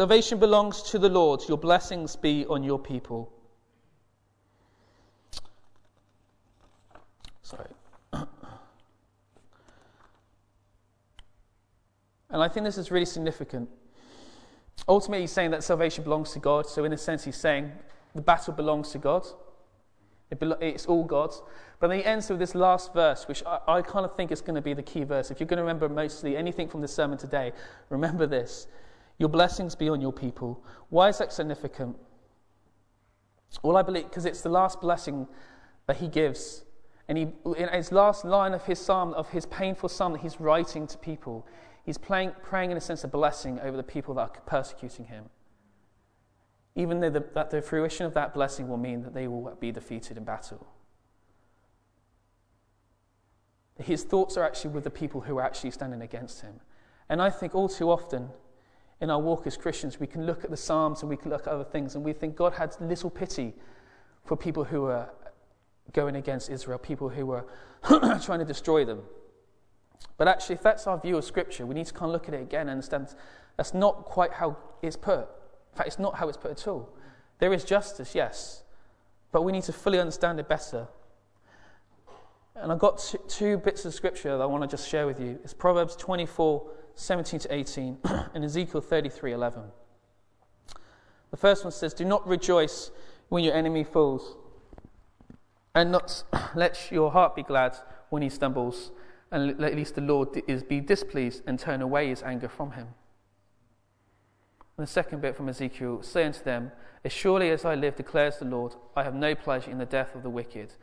Salvation 0.00 0.38
belongs 0.38 0.80
to 0.80 0.98
the 0.98 1.10
Lord. 1.10 1.42
Your 1.46 1.58
blessings 1.58 2.16
be 2.16 2.46
on 2.46 2.64
your 2.64 2.78
people. 2.78 3.30
Sorry. 7.42 7.68
and 8.14 8.26
I 12.30 12.48
think 12.48 12.64
this 12.64 12.78
is 12.78 12.90
really 12.90 13.04
significant. 13.04 13.68
Ultimately, 14.88 15.20
he's 15.24 15.32
saying 15.32 15.50
that 15.50 15.62
salvation 15.62 16.02
belongs 16.02 16.32
to 16.32 16.38
God. 16.38 16.66
So, 16.66 16.84
in 16.84 16.94
a 16.94 16.96
sense, 16.96 17.24
he's 17.24 17.36
saying 17.36 17.70
the 18.14 18.22
battle 18.22 18.54
belongs 18.54 18.92
to 18.92 18.98
God. 18.98 19.26
It 20.30 20.42
it's 20.62 20.86
all 20.86 21.04
God's. 21.04 21.42
But 21.78 21.88
then 21.88 21.98
he 21.98 22.04
ends 22.06 22.30
with 22.30 22.38
this 22.38 22.54
last 22.54 22.94
verse, 22.94 23.28
which 23.28 23.42
I, 23.44 23.58
I 23.68 23.82
kind 23.82 24.06
of 24.06 24.16
think 24.16 24.32
is 24.32 24.40
going 24.40 24.54
to 24.54 24.62
be 24.62 24.72
the 24.72 24.82
key 24.82 25.04
verse. 25.04 25.30
If 25.30 25.40
you're 25.40 25.46
going 25.46 25.58
to 25.58 25.62
remember 25.62 25.90
mostly 25.90 26.38
anything 26.38 26.68
from 26.68 26.80
the 26.80 26.88
sermon 26.88 27.18
today, 27.18 27.52
remember 27.90 28.26
this. 28.26 28.66
Your 29.20 29.28
blessings 29.28 29.76
be 29.76 29.88
on 29.90 30.00
your 30.00 30.14
people. 30.14 30.64
Why 30.88 31.10
is 31.10 31.18
that 31.18 31.30
significant? 31.32 31.96
Well, 33.62 33.76
I 33.76 33.82
believe 33.82 34.04
because 34.04 34.24
it's 34.24 34.40
the 34.40 34.48
last 34.48 34.80
blessing 34.80 35.28
that 35.86 35.98
he 35.98 36.08
gives. 36.08 36.64
And 37.06 37.18
he, 37.18 37.28
in 37.58 37.68
his 37.68 37.92
last 37.92 38.24
line 38.24 38.54
of 38.54 38.64
his 38.64 38.78
psalm, 38.78 39.12
of 39.12 39.28
his 39.28 39.44
painful 39.44 39.90
psalm 39.90 40.14
that 40.14 40.22
he's 40.22 40.40
writing 40.40 40.86
to 40.86 40.96
people, 40.96 41.46
he's 41.84 41.98
playing, 41.98 42.32
praying 42.42 42.70
in 42.70 42.78
a 42.78 42.80
sense 42.80 43.04
of 43.04 43.12
blessing 43.12 43.60
over 43.60 43.76
the 43.76 43.82
people 43.82 44.14
that 44.14 44.20
are 44.20 44.40
persecuting 44.46 45.04
him. 45.04 45.26
even 46.74 47.00
though 47.00 47.10
the, 47.10 47.24
that 47.34 47.50
the 47.50 47.60
fruition 47.60 48.06
of 48.06 48.14
that 48.14 48.32
blessing 48.32 48.68
will 48.68 48.76
mean 48.76 49.02
that 49.02 49.12
they 49.12 49.28
will 49.28 49.56
be 49.60 49.72
defeated 49.72 50.16
in 50.16 50.24
battle. 50.24 50.66
His 53.78 54.04
thoughts 54.04 54.36
are 54.36 54.44
actually 54.44 54.70
with 54.70 54.84
the 54.84 54.90
people 54.90 55.22
who 55.22 55.38
are 55.38 55.42
actually 55.42 55.72
standing 55.72 56.02
against 56.02 56.42
him. 56.42 56.60
And 57.08 57.20
I 57.20 57.30
think 57.30 57.54
all 57.54 57.68
too 57.68 57.90
often 57.90 58.30
in 59.00 59.10
our 59.10 59.18
walk 59.18 59.46
as 59.46 59.56
Christians, 59.56 59.98
we 59.98 60.06
can 60.06 60.26
look 60.26 60.44
at 60.44 60.50
the 60.50 60.56
Psalms 60.56 61.00
and 61.00 61.08
we 61.08 61.16
can 61.16 61.30
look 61.30 61.46
at 61.46 61.52
other 61.52 61.64
things 61.64 61.94
and 61.94 62.04
we 62.04 62.12
think 62.12 62.36
God 62.36 62.52
had 62.54 62.76
little 62.80 63.10
pity 63.10 63.54
for 64.24 64.36
people 64.36 64.64
who 64.64 64.82
were 64.82 65.08
going 65.92 66.16
against 66.16 66.50
Israel, 66.50 66.78
people 66.78 67.08
who 67.08 67.26
were 67.26 67.46
trying 68.22 68.38
to 68.40 68.44
destroy 68.44 68.84
them. 68.84 69.02
But 70.16 70.28
actually, 70.28 70.56
if 70.56 70.62
that's 70.62 70.86
our 70.86 70.98
view 70.98 71.16
of 71.16 71.24
Scripture, 71.24 71.64
we 71.64 71.74
need 71.74 71.86
to 71.86 71.94
kind 71.94 72.06
of 72.06 72.12
look 72.12 72.28
at 72.28 72.34
it 72.34 72.42
again 72.42 72.62
and 72.62 72.70
understand 72.70 73.08
that's 73.56 73.72
not 73.72 74.04
quite 74.04 74.34
how 74.34 74.56
it's 74.82 74.96
put. 74.96 75.20
In 75.20 75.76
fact, 75.76 75.86
it's 75.86 75.98
not 75.98 76.16
how 76.16 76.28
it's 76.28 76.36
put 76.36 76.50
at 76.50 76.68
all. 76.68 76.94
There 77.38 77.52
is 77.52 77.64
justice, 77.64 78.14
yes, 78.14 78.62
but 79.32 79.42
we 79.42 79.52
need 79.52 79.62
to 79.64 79.72
fully 79.72 79.98
understand 79.98 80.38
it 80.38 80.48
better. 80.48 80.88
And 82.54 82.70
I've 82.70 82.78
got 82.78 83.14
two 83.28 83.56
bits 83.58 83.86
of 83.86 83.94
Scripture 83.94 84.36
that 84.36 84.42
I 84.42 84.46
want 84.46 84.62
to 84.62 84.68
just 84.68 84.88
share 84.88 85.06
with 85.06 85.18
you. 85.18 85.38
It's 85.42 85.54
Proverbs 85.54 85.96
24 85.96 86.70
17 87.00 87.40
to 87.40 87.54
18 87.54 87.98
and 88.34 88.44
Ezekiel 88.44 88.82
33 88.82 89.32
11. 89.32 89.62
The 91.30 91.36
first 91.36 91.64
one 91.64 91.72
says, 91.72 91.94
Do 91.94 92.04
not 92.04 92.26
rejoice 92.26 92.90
when 93.30 93.42
your 93.42 93.54
enemy 93.54 93.84
falls, 93.84 94.36
and 95.74 95.90
not 95.90 96.24
let 96.54 96.92
your 96.92 97.10
heart 97.12 97.34
be 97.34 97.42
glad 97.42 97.76
when 98.10 98.20
he 98.20 98.28
stumbles, 98.28 98.92
and 99.30 99.62
at 99.62 99.74
least 99.74 99.94
the 99.94 100.02
Lord 100.02 100.42
is 100.46 100.62
be 100.62 100.80
displeased 100.80 101.42
and 101.46 101.58
turn 101.58 101.80
away 101.80 102.08
his 102.08 102.22
anger 102.22 102.48
from 102.48 102.72
him. 102.72 102.88
And 104.76 104.86
the 104.86 104.90
second 104.90 105.22
bit 105.22 105.36
from 105.36 105.48
Ezekiel, 105.48 106.02
say 106.02 106.26
unto 106.26 106.42
them, 106.42 106.70
As 107.02 107.12
surely 107.12 107.50
as 107.50 107.64
I 107.64 107.76
live, 107.76 107.96
declares 107.96 108.36
the 108.38 108.44
Lord, 108.44 108.74
I 108.94 109.04
have 109.04 109.14
no 109.14 109.34
pleasure 109.34 109.70
in 109.70 109.78
the 109.78 109.86
death 109.86 110.14
of 110.14 110.22
the 110.22 110.30
wicked, 110.30 110.74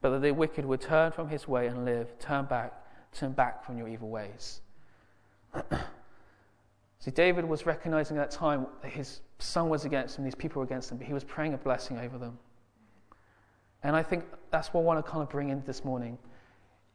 but 0.00 0.10
that 0.10 0.22
the 0.22 0.32
wicked 0.32 0.64
would 0.66 0.80
turn 0.80 1.10
from 1.10 1.30
his 1.30 1.48
way 1.48 1.66
and 1.66 1.84
live, 1.84 2.16
turn 2.20 2.44
back, 2.44 2.74
turn 3.12 3.32
back 3.32 3.64
from 3.64 3.76
your 3.76 3.88
evil 3.88 4.08
ways. 4.08 4.60
See, 6.98 7.10
David 7.10 7.44
was 7.44 7.66
recognizing 7.66 8.16
at 8.16 8.30
that 8.30 8.36
time 8.36 8.66
that 8.82 8.90
his 8.90 9.20
son 9.38 9.68
was 9.68 9.84
against 9.84 10.18
him, 10.18 10.24
these 10.24 10.34
people 10.34 10.60
were 10.60 10.64
against 10.64 10.90
him, 10.90 10.98
but 10.98 11.06
he 11.06 11.12
was 11.12 11.24
praying 11.24 11.54
a 11.54 11.58
blessing 11.58 11.98
over 11.98 12.16
them. 12.16 12.38
And 13.82 13.94
I 13.94 14.02
think 14.02 14.24
that's 14.50 14.72
what 14.72 14.80
I 14.80 14.84
want 14.84 15.04
to 15.04 15.10
kind 15.10 15.22
of 15.22 15.28
bring 15.28 15.50
in 15.50 15.62
this 15.66 15.84
morning 15.84 16.18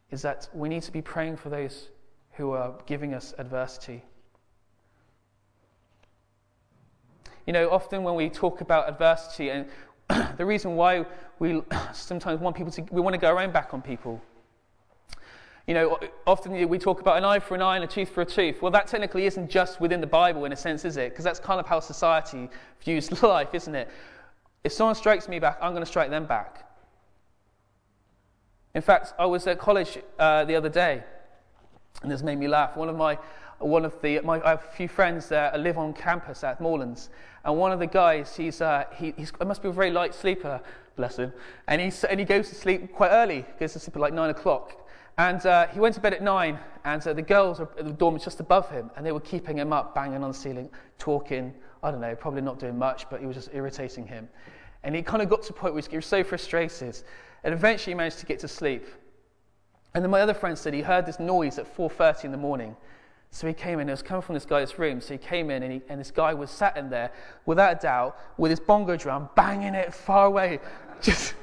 is 0.10 0.24
that 0.24 0.50
we 0.54 0.68
need 0.68 0.82
to 0.82 0.92
be 0.92 1.02
praying 1.02 1.38
for 1.38 1.50
those 1.50 1.90
who 2.32 2.52
are 2.52 2.74
giving 2.88 3.14
us 3.14 3.34
adversity. 3.38 4.04
You 7.46 7.54
know, 7.54 7.70
often 7.70 8.04
when 8.04 8.16
we 8.16 8.30
talk 8.30 8.62
about 8.62 8.90
adversity, 8.90 9.50
and 9.50 9.68
the 10.38 10.46
reason 10.46 10.76
why 10.76 11.06
we 11.38 11.62
sometimes 11.94 12.40
want 12.40 12.56
people 12.56 12.72
to, 12.72 12.82
we 12.92 13.02
want 13.02 13.14
to 13.14 13.20
go 13.20 13.32
around 13.32 13.54
back 13.54 13.74
on 13.74 13.82
people. 13.82 14.22
You 15.70 15.76
know, 15.76 16.00
often 16.26 16.68
we 16.68 16.80
talk 16.80 17.00
about 17.00 17.20
an 17.20 17.24
eye 17.24 17.38
for 17.38 17.54
an 17.54 17.62
eye 17.62 17.76
and 17.76 17.84
a 17.84 17.88
tooth 17.88 18.10
for 18.10 18.22
a 18.22 18.26
tooth. 18.26 18.60
Well, 18.60 18.72
that 18.72 18.88
technically 18.88 19.28
isn't 19.28 19.52
just 19.52 19.80
within 19.80 20.02
the 20.02 20.08
Bible 20.08 20.46
in 20.46 20.52
a 20.52 20.56
sense, 20.56 20.84
is 20.84 20.98
it? 20.98 21.12
Because 21.12 21.24
that's 21.24 21.40
kind 21.40 21.60
of 21.60 21.68
how 21.68 21.80
society 21.80 22.50
views 22.84 23.12
life, 23.22 23.54
isn't 23.54 23.76
it? 23.76 23.88
If 24.64 24.74
someone 24.74 24.96
strikes 24.96 25.30
me 25.30 25.38
back, 25.38 25.60
I'm 25.62 25.74
going 25.74 25.84
to 25.84 25.88
strike 25.88 26.10
them 26.10 26.26
back. 26.26 26.68
In 28.74 28.82
fact, 28.82 29.14
I 29.20 29.28
was 29.28 29.46
at 29.46 29.60
college 29.60 30.00
uh, 30.18 30.44
the 30.46 30.56
other 30.56 30.70
day, 30.70 31.04
and 32.02 32.12
this 32.12 32.24
made 32.24 32.40
me 32.40 32.48
laugh. 32.48 32.76
One 32.76 32.90
of 32.90 32.96
my 32.96 33.20
one 33.60 33.86
of 33.86 33.94
the 34.02 34.22
my, 34.22 34.42
I 34.44 34.50
have 34.50 34.64
a 34.64 34.76
few 34.76 34.88
friends 34.88 35.30
that 35.30 35.60
live 35.60 35.78
on 35.78 35.94
campus 35.94 36.44
at 36.44 36.60
Moorlands, 36.60 37.10
and 37.46 37.56
one 37.56 37.72
of 37.72 37.78
the 37.78 37.86
guys, 37.86 38.36
he's, 38.36 38.60
uh, 38.60 38.86
he 38.96 39.14
he's, 39.16 39.32
must 39.46 39.62
be 39.62 39.70
a 39.70 39.72
very 39.72 39.92
light 39.92 40.16
sleeper, 40.16 40.62
bless 40.96 41.18
him, 41.18 41.32
and, 41.68 41.80
he's, 41.80 42.04
and 42.06 42.20
he 42.20 42.26
goes 42.26 42.50
to 42.50 42.56
sleep 42.56 42.92
quite 42.92 43.12
early, 43.12 43.46
goes 43.60 43.74
to 43.74 43.80
sleep 43.80 43.96
at 43.96 44.02
like 44.02 44.14
nine 44.14 44.32
o'clock. 44.32 44.88
And 45.20 45.46
uh, 45.46 45.68
he 45.68 45.82
went 45.82 45.96
to 45.96 46.02
bed 46.02 46.14
at 46.14 46.24
nine, 46.24 46.58
and 46.86 47.06
uh, 47.06 47.12
the 47.12 47.22
girls 47.22 47.60
at 47.60 47.76
the 47.76 47.92
dorm 47.92 48.14
was 48.14 48.24
just 48.24 48.40
above 48.40 48.70
him, 48.70 48.90
and 48.96 49.06
they 49.06 49.12
were 49.12 49.20
keeping 49.20 49.58
him 49.58 49.74
up, 49.74 49.94
banging 49.94 50.24
on 50.24 50.30
the 50.30 50.34
ceiling, 50.34 50.70
talking. 50.98 51.54
I 51.84 51.92
don't 51.92 52.00
know, 52.00 52.16
probably 52.16 52.40
not 52.40 52.58
doing 52.58 52.78
much, 52.78 53.10
but 53.10 53.20
he 53.20 53.26
was 53.26 53.36
just 53.36 53.50
irritating 53.52 54.08
him. 54.08 54.30
And 54.84 54.96
he 54.96 55.02
kind 55.02 55.22
of 55.22 55.28
got 55.28 55.44
to 55.44 55.50
a 55.50 55.54
point 55.54 55.74
where 55.74 55.84
he 55.84 55.98
was 55.98 56.06
so 56.06 56.24
frustrated, 56.24 57.02
and 57.44 57.54
eventually 57.54 57.92
he 57.92 57.98
managed 57.98 58.20
to 58.20 58.26
get 58.26 58.40
to 58.40 58.48
sleep. 58.48 58.86
And 59.94 60.02
then 60.02 60.10
my 60.10 60.22
other 60.22 60.34
friend 60.34 60.58
said 60.58 60.74
he 60.74 60.82
heard 60.82 61.06
this 61.06 61.20
noise 61.20 61.60
at 61.60 61.68
4:30 61.76 62.24
in 62.24 62.32
the 62.32 62.38
morning, 62.38 62.78
so 63.32 63.46
he 63.46 63.54
came 63.54 63.82
in, 63.82 63.90
it 63.90 63.92
was 63.92 64.02
coming 64.02 64.22
from 64.22 64.36
this 64.36 64.46
guy's 64.46 64.80
room. 64.80 65.02
So 65.02 65.16
he 65.16 65.18
came 65.18 65.52
in, 65.52 65.64
and, 65.64 65.74
he, 65.74 65.82
and 65.90 66.00
this 66.00 66.12
guy 66.12 66.34
was 66.34 66.50
sat 66.50 66.78
in 66.78 66.90
there, 66.90 67.12
without 67.46 67.78
a 67.78 67.80
doubt, 67.82 68.18
with 68.38 68.52
his 68.52 68.62
bongo 68.62 68.96
drum, 68.96 69.28
banging 69.36 69.76
it 69.76 69.94
far 69.94 70.28
away. 70.28 70.60
Just, 71.02 71.34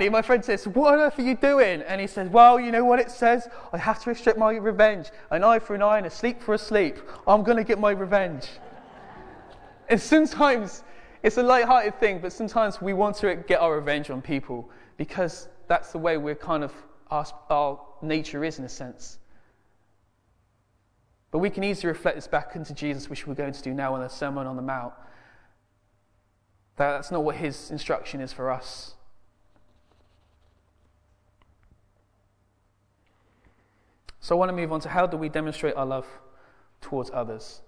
and 0.00 0.12
my 0.12 0.22
friend 0.22 0.44
says, 0.44 0.66
What 0.68 0.94
on 0.94 1.00
earth 1.00 1.18
are 1.18 1.22
you 1.22 1.34
doing? 1.34 1.82
And 1.82 2.00
he 2.00 2.06
says, 2.06 2.28
Well, 2.28 2.60
you 2.60 2.70
know 2.72 2.84
what 2.84 2.98
it 2.98 3.10
says? 3.10 3.48
I 3.72 3.78
have 3.78 4.02
to 4.04 4.10
extract 4.10 4.38
my 4.38 4.52
revenge. 4.54 5.10
An 5.30 5.44
eye 5.44 5.58
for 5.58 5.74
an 5.74 5.82
eye 5.82 5.98
and 5.98 6.06
a 6.06 6.10
sleep 6.10 6.40
for 6.40 6.54
a 6.54 6.58
sleep. 6.58 6.98
I'm 7.26 7.42
going 7.42 7.56
to 7.56 7.64
get 7.64 7.78
my 7.78 7.90
revenge. 7.90 8.48
and 9.88 10.00
sometimes 10.00 10.84
it's 11.22 11.36
a 11.36 11.42
light-hearted 11.42 11.98
thing, 12.00 12.20
but 12.20 12.32
sometimes 12.32 12.80
we 12.80 12.92
want 12.92 13.16
to 13.16 13.36
get 13.36 13.60
our 13.60 13.76
revenge 13.76 14.08
on 14.08 14.22
people 14.22 14.70
because 14.96 15.48
that's 15.68 15.92
the 15.92 15.98
way 15.98 16.16
we're 16.16 16.34
kind 16.34 16.64
of, 16.64 16.72
our, 17.10 17.26
our 17.50 17.80
nature 18.00 18.44
is 18.44 18.58
in 18.58 18.64
a 18.64 18.68
sense. 18.68 19.18
But 21.32 21.38
we 21.38 21.50
can 21.50 21.64
easily 21.64 21.88
reflect 21.88 22.16
this 22.16 22.28
back 22.28 22.56
into 22.56 22.72
Jesus, 22.74 23.10
which 23.10 23.26
we're 23.26 23.34
going 23.34 23.52
to 23.52 23.62
do 23.62 23.74
now 23.74 23.94
in 23.96 24.02
the 24.02 24.08
Sermon 24.08 24.46
on 24.46 24.56
the 24.56 24.62
Mount. 24.62 24.94
That 26.76 26.92
that's 26.92 27.10
not 27.10 27.24
what 27.24 27.36
his 27.36 27.70
instruction 27.70 28.20
is 28.20 28.32
for 28.32 28.50
us. 28.50 28.94
So 34.22 34.36
I 34.36 34.38
want 34.38 34.50
to 34.50 34.56
move 34.56 34.72
on 34.72 34.80
to 34.80 34.88
how 34.88 35.06
do 35.06 35.16
we 35.16 35.28
demonstrate 35.28 35.74
our 35.74 35.84
love 35.84 36.06
towards 36.80 37.10
others? 37.12 37.60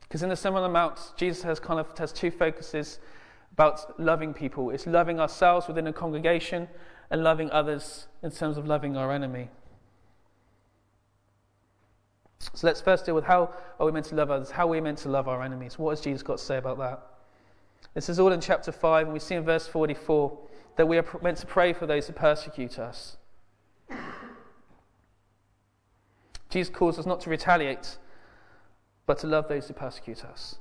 Because 0.00 0.22
in 0.22 0.30
the 0.30 0.36
Sermon 0.36 0.62
on 0.62 0.70
the 0.70 0.72
Mount, 0.72 1.12
Jesus 1.16 1.42
has 1.42 1.60
kind 1.60 1.78
of 1.78 1.96
has 1.98 2.12
two 2.12 2.30
focuses 2.30 2.98
about 3.52 4.00
loving 4.00 4.32
people. 4.32 4.70
It's 4.70 4.86
loving 4.86 5.20
ourselves 5.20 5.68
within 5.68 5.86
a 5.86 5.92
congregation 5.92 6.66
and 7.10 7.22
loving 7.22 7.50
others 7.50 8.06
in 8.22 8.30
terms 8.30 8.56
of 8.56 8.66
loving 8.66 8.96
our 8.96 9.12
enemy. 9.12 9.50
So 12.54 12.66
let's 12.66 12.80
first 12.80 13.04
deal 13.04 13.14
with 13.14 13.24
how 13.24 13.52
are 13.78 13.84
we 13.84 13.92
meant 13.92 14.06
to 14.06 14.14
love 14.14 14.30
others? 14.30 14.50
How 14.50 14.64
are 14.66 14.70
we 14.70 14.80
meant 14.80 14.98
to 14.98 15.10
love 15.10 15.28
our 15.28 15.42
enemies? 15.42 15.78
What 15.78 15.90
has 15.90 16.00
Jesus 16.00 16.22
got 16.22 16.38
to 16.38 16.44
say 16.44 16.56
about 16.56 16.78
that? 16.78 17.02
This 17.92 18.08
is 18.08 18.18
all 18.18 18.32
in 18.32 18.40
chapter 18.40 18.72
5, 18.72 19.06
and 19.06 19.12
we 19.12 19.18
see 19.18 19.34
in 19.34 19.44
verse 19.44 19.66
44 19.66 20.38
that 20.76 20.88
we 20.88 20.96
are 20.96 21.04
meant 21.20 21.36
to 21.38 21.46
pray 21.46 21.74
for 21.74 21.86
those 21.86 22.06
who 22.06 22.14
persecute 22.14 22.78
us. 22.78 23.18
Jesus 26.50 26.74
calls 26.74 26.98
us 26.98 27.06
not 27.06 27.20
to 27.20 27.30
retaliate, 27.30 27.98
but 29.06 29.18
to 29.18 29.26
love 29.26 29.48
those 29.48 29.68
who 29.68 29.74
persecute 29.74 30.24
us. 30.24 30.56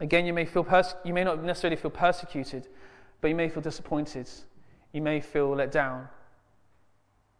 Again, 0.00 0.26
you 0.26 0.32
may, 0.32 0.44
feel 0.44 0.66
you 1.04 1.14
may 1.14 1.24
not 1.24 1.42
necessarily 1.42 1.76
feel 1.76 1.90
persecuted, 1.90 2.68
but 3.20 3.28
you 3.28 3.34
may 3.34 3.48
feel 3.48 3.62
disappointed. 3.62 4.28
You 4.92 5.00
may 5.00 5.20
feel 5.20 5.54
let 5.54 5.70
down. 5.70 6.08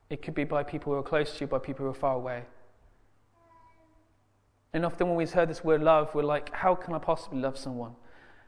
It 0.09 0.23
could 0.23 0.35
be 0.35 0.45
by 0.45 0.63
people 0.63 0.93
who 0.93 0.99
are 0.99 1.03
close 1.03 1.35
to 1.35 1.41
you, 1.43 1.47
by 1.47 1.59
people 1.59 1.85
who 1.85 1.91
are 1.91 1.95
far 1.95 2.15
away. 2.15 2.45
And 4.73 4.85
often 4.85 5.09
when 5.09 5.17
we've 5.17 5.33
heard 5.33 5.49
this 5.49 5.65
word 5.65 5.83
love, 5.83 6.15
we're 6.15 6.23
like, 6.23 6.53
how 6.53 6.75
can 6.75 6.95
I 6.95 6.99
possibly 6.99 7.39
love 7.39 7.57
someone? 7.57 7.93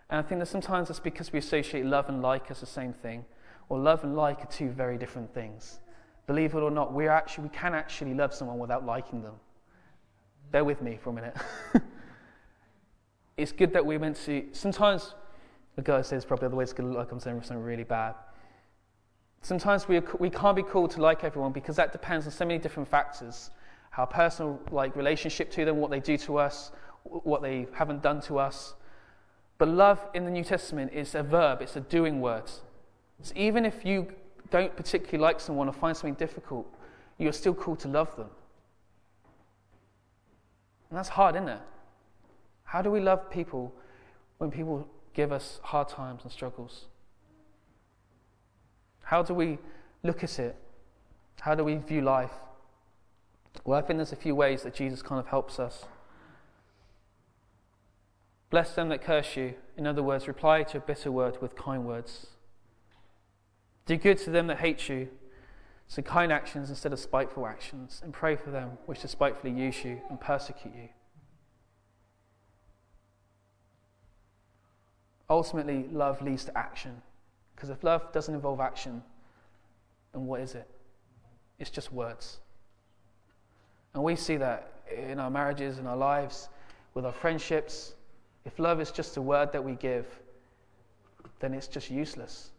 And 0.09 0.21
I 0.21 0.23
think 0.23 0.41
that 0.41 0.47
sometimes 0.47 0.91
it's 0.91 1.01
because 1.01 1.33
we 1.33 1.39
associate 1.39 1.85
love 1.85 2.09
and 2.09 2.23
like 2.23 2.51
as 2.51 2.61
the 2.61 2.67
same 2.67 2.93
thing, 2.93 3.25
or 3.69 3.79
love 3.79 4.05
and 4.05 4.17
like 4.17 4.43
are 4.43 4.49
two 4.49 4.71
very 4.71 4.99
different 4.99 5.35
things. 5.35 5.81
Believe 6.27 6.55
it 6.55 6.59
or 6.59 6.71
not, 6.71 6.93
we 6.93 7.09
actually 7.09 7.45
we 7.45 7.51
can 7.51 7.75
actually 7.75 8.15
love 8.15 8.35
someone 8.35 8.59
without 8.59 8.85
liking 8.85 9.23
them. 9.23 9.35
Bear 10.51 10.65
with 10.65 10.83
me 10.83 10.99
for 11.03 11.11
a 11.11 11.13
minute. 11.13 11.37
it's 13.37 13.53
good 13.53 13.73
that 13.73 13.85
we're 13.85 13.99
meant 13.99 14.17
to. 14.25 14.45
Sometimes 14.53 15.15
the 15.77 15.83
guy 15.83 16.03
says 16.03 16.25
probably 16.25 16.47
other 16.47 16.57
way 16.57 16.65
it's 16.65 16.73
going 16.73 16.89
to 16.89 16.97
look 16.97 17.07
like 17.07 17.13
I'm 17.13 17.21
saying 17.21 17.43
something 17.43 17.63
really 17.63 17.85
bad. 17.85 18.15
Sometimes 19.43 19.87
we, 19.87 20.01
we 20.19 20.31
can't 20.31 20.57
be 20.57 20.63
called 20.63 20.91
to 20.93 21.01
like 21.01 21.23
everyone 21.23 21.53
because 21.53 21.77
that 21.77 21.93
depends 21.93 22.27
on 22.27 22.33
so 22.33 22.45
many 22.45 22.59
different 22.59 22.89
factors. 22.89 23.51
Our 23.97 24.07
personal 24.07 24.61
like 24.71 24.97
relationship 24.97 25.51
to 25.53 25.65
them, 25.65 25.77
what 25.77 25.91
they 25.91 26.01
do 26.01 26.17
to 26.19 26.39
us, 26.39 26.73
what 27.05 27.43
they 27.43 27.67
haven't 27.73 28.03
done 28.03 28.21
to 28.23 28.39
us. 28.39 28.75
But 29.59 29.69
love 29.69 30.01
in 30.15 30.25
the 30.25 30.31
New 30.31 30.45
Testament 30.45 30.93
is 30.93 31.15
a 31.15 31.23
verb, 31.23 31.63
it's 31.63 31.77
a 31.77 31.81
doing 31.81 32.21
word. 32.21 32.51
So 33.23 33.33
even 33.37 33.65
if 33.65 33.85
you 33.85 34.09
don't 34.51 34.77
particularly 34.77 35.19
like 35.19 35.41
someone 35.41 35.69
or 35.69 35.73
find 35.73 35.97
something 35.97 36.15
difficult, 36.15 36.67
you're 37.19 37.33
still 37.33 37.55
called 37.55 37.81
to 37.81 37.89
love 37.89 38.15
them. 38.17 38.29
And 40.91 40.99
that's 40.99 41.09
hard, 41.09 41.37
isn't 41.37 41.49
it? 41.49 41.61
How 42.65 42.83
do 42.83 42.91
we 42.91 43.01
love 43.01 43.31
people 43.31 43.73
when 44.39 44.51
people 44.51 44.89
give 45.15 45.33
us 45.33 45.61
hard 45.63 45.89
times 45.89 46.23
and 46.23 46.33
struggles? 46.33 46.87
How 49.03 49.23
do 49.23 49.35
we 49.35 49.59
look 50.03 50.23
at 50.23 50.39
it? 50.39 50.57
How 51.41 51.55
do 51.55 51.65
we 51.65 51.77
view 51.77 52.03
life? 52.03 52.33
Well, 53.65 53.79
I 53.79 53.83
think 53.83 53.99
there's 53.99 54.13
a 54.13 54.17
few 54.17 54.35
ways 54.35 54.63
that 54.63 54.75
Jesus 54.75 55.03
kind 55.03 55.19
of 55.19 55.29
helps 55.29 55.59
us. 55.59 55.85
Bless 58.51 58.75
them 58.75 58.89
that 58.91 59.03
curse 59.03 59.37
you. 59.37 59.55
In 59.77 59.87
other 59.87 60.03
words, 60.03 60.29
reply 60.29 60.63
to 60.65 60.79
a 60.79 60.81
bitter 60.81 61.11
word 61.11 61.41
with 61.41 61.57
kind 61.57 61.85
words. 61.85 62.29
Do 63.87 63.97
good 63.97 64.19
to 64.19 64.31
them 64.31 64.49
that 64.49 64.59
hate 64.59 64.89
you. 64.89 65.09
So 65.89 66.03
kind 66.03 66.33
actions 66.33 66.69
instead 66.69 66.93
of 66.93 66.99
spiteful 66.99 67.47
actions, 67.47 68.01
and 68.03 68.13
pray 68.13 68.35
for 68.35 68.51
them 68.51 68.71
which 68.87 69.03
despitefully 69.03 69.53
use 69.53 69.85
you 69.85 70.01
and 70.11 70.21
persecute 70.21 70.75
you. 70.75 70.89
Ultimately, 75.31 75.87
love 75.93 76.21
leads 76.23 76.45
to 76.47 76.59
action. 76.59 77.03
Because 77.55 77.71
if 77.71 77.85
love 77.85 78.13
doesn't 78.13 78.35
involve 78.35 78.61
action, 78.61 79.03
then 80.13 80.27
what 80.27 80.41
is 80.41 80.55
it? 80.55 80.69
It's 81.59 81.71
just 81.71 81.93
words. 81.93 82.39
And 83.95 84.03
we 84.03 84.17
see 84.17 84.37
that 84.37 84.73
in 84.95 85.19
our 85.19 85.31
marriages, 85.31 85.79
in 85.79 85.87
our 85.87 85.97
lives, 85.97 86.49
with 86.95 87.07
our 87.07 87.13
friendships. 87.13 87.95
If 88.45 88.59
love 88.59 88.81
is 88.81 88.91
just 88.91 89.17
a 89.17 89.23
word 89.23 89.53
that 89.53 89.63
we 89.63 89.73
give, 89.75 90.07
then 91.41 91.55
it's 91.55 91.67
just 91.67 91.91
useless. 91.91 92.51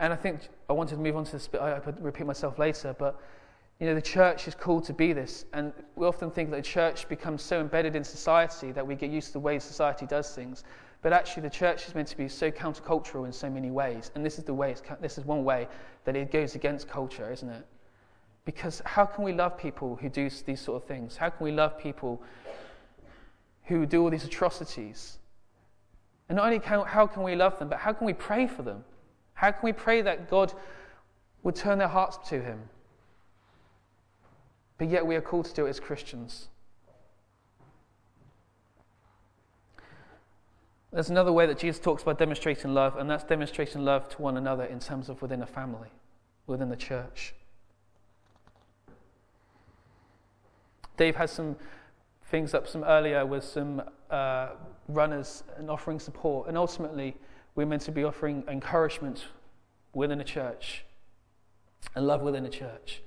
And 0.00 0.14
I 0.14 0.16
think 0.16 0.48
I 0.68 0.72
wanted 0.72 0.96
to 0.96 1.00
move 1.00 1.14
on 1.14 1.24
to 1.26 1.32
this, 1.32 1.46
but 1.46 1.60
I, 1.60 1.74
I 1.74 1.80
repeat 2.00 2.26
myself 2.26 2.58
later, 2.58 2.96
but 2.98 3.20
you 3.78 3.86
know, 3.86 3.94
the 3.94 4.02
church 4.02 4.48
is 4.48 4.54
called 4.54 4.84
to 4.84 4.94
be 4.94 5.12
this. 5.12 5.44
And 5.52 5.72
we 5.94 6.06
often 6.06 6.30
think 6.30 6.50
that 6.50 6.56
the 6.56 6.62
church 6.62 7.08
becomes 7.08 7.42
so 7.42 7.60
embedded 7.60 7.94
in 7.94 8.02
society 8.02 8.72
that 8.72 8.86
we 8.86 8.94
get 8.94 9.10
used 9.10 9.28
to 9.28 9.32
the 9.34 9.40
way 9.40 9.58
society 9.58 10.06
does 10.06 10.34
things. 10.34 10.64
But 11.02 11.12
actually, 11.12 11.42
the 11.42 11.50
church 11.50 11.86
is 11.86 11.94
meant 11.94 12.08
to 12.08 12.16
be 12.16 12.28
so 12.28 12.50
countercultural 12.50 13.24
in 13.26 13.32
so 13.32 13.48
many 13.48 13.70
ways. 13.70 14.10
And 14.14 14.24
this 14.24 14.38
is 14.38 14.44
the 14.44 14.52
way, 14.52 14.74
this 15.00 15.16
is 15.16 15.24
one 15.24 15.44
way 15.44 15.68
that 16.04 16.16
it 16.16 16.30
goes 16.30 16.54
against 16.54 16.88
culture, 16.88 17.30
isn't 17.32 17.48
it? 17.48 17.66
Because 18.44 18.82
how 18.84 19.04
can 19.04 19.22
we 19.22 19.32
love 19.32 19.56
people 19.56 19.96
who 19.96 20.08
do 20.08 20.30
these 20.46 20.60
sort 20.60 20.82
of 20.82 20.88
things? 20.88 21.16
How 21.16 21.30
can 21.30 21.44
we 21.44 21.52
love 21.52 21.78
people 21.78 22.22
who 23.64 23.86
do 23.86 24.02
all 24.02 24.10
these 24.10 24.24
atrocities? 24.24 25.18
And 26.28 26.36
not 26.36 26.46
only 26.46 26.58
can, 26.58 26.84
how 26.86 27.06
can 27.06 27.22
we 27.22 27.34
love 27.34 27.58
them, 27.58 27.68
but 27.68 27.78
how 27.78 27.92
can 27.92 28.06
we 28.06 28.14
pray 28.14 28.46
for 28.46 28.62
them? 28.62 28.84
How 29.40 29.52
can 29.52 29.60
we 29.62 29.72
pray 29.72 30.02
that 30.02 30.28
God 30.28 30.52
would 31.42 31.56
turn 31.56 31.78
their 31.78 31.88
hearts 31.88 32.18
to 32.28 32.42
Him? 32.42 32.60
But 34.76 34.90
yet 34.90 35.06
we 35.06 35.16
are 35.16 35.22
called 35.22 35.46
to 35.46 35.54
do 35.54 35.64
it 35.64 35.70
as 35.70 35.80
Christians. 35.80 36.48
There's 40.92 41.08
another 41.08 41.32
way 41.32 41.46
that 41.46 41.58
Jesus 41.58 41.80
talks 41.80 42.02
about 42.02 42.18
demonstrating 42.18 42.74
love, 42.74 42.98
and 42.98 43.08
that's 43.08 43.24
demonstrating 43.24 43.82
love 43.82 44.10
to 44.10 44.20
one 44.20 44.36
another 44.36 44.64
in 44.64 44.78
terms 44.78 45.08
of 45.08 45.22
within 45.22 45.40
a 45.40 45.46
family, 45.46 45.88
within 46.46 46.68
the 46.68 46.76
church. 46.76 47.32
Dave 50.98 51.16
has 51.16 51.30
some 51.30 51.56
things 52.26 52.52
up 52.52 52.68
some 52.68 52.84
earlier 52.84 53.24
with 53.24 53.44
some 53.44 53.80
uh, 54.10 54.48
runners 54.86 55.44
and 55.56 55.70
offering 55.70 55.98
support, 55.98 56.46
and 56.46 56.58
ultimately, 56.58 57.16
we're 57.60 57.66
meant 57.66 57.82
to 57.82 57.92
be 57.92 58.04
offering 58.04 58.42
encouragement 58.48 59.26
within 59.92 60.18
a 60.18 60.24
church 60.24 60.86
and 61.94 62.06
love 62.06 62.22
within 62.22 62.46
a 62.46 62.48
church. 62.48 63.02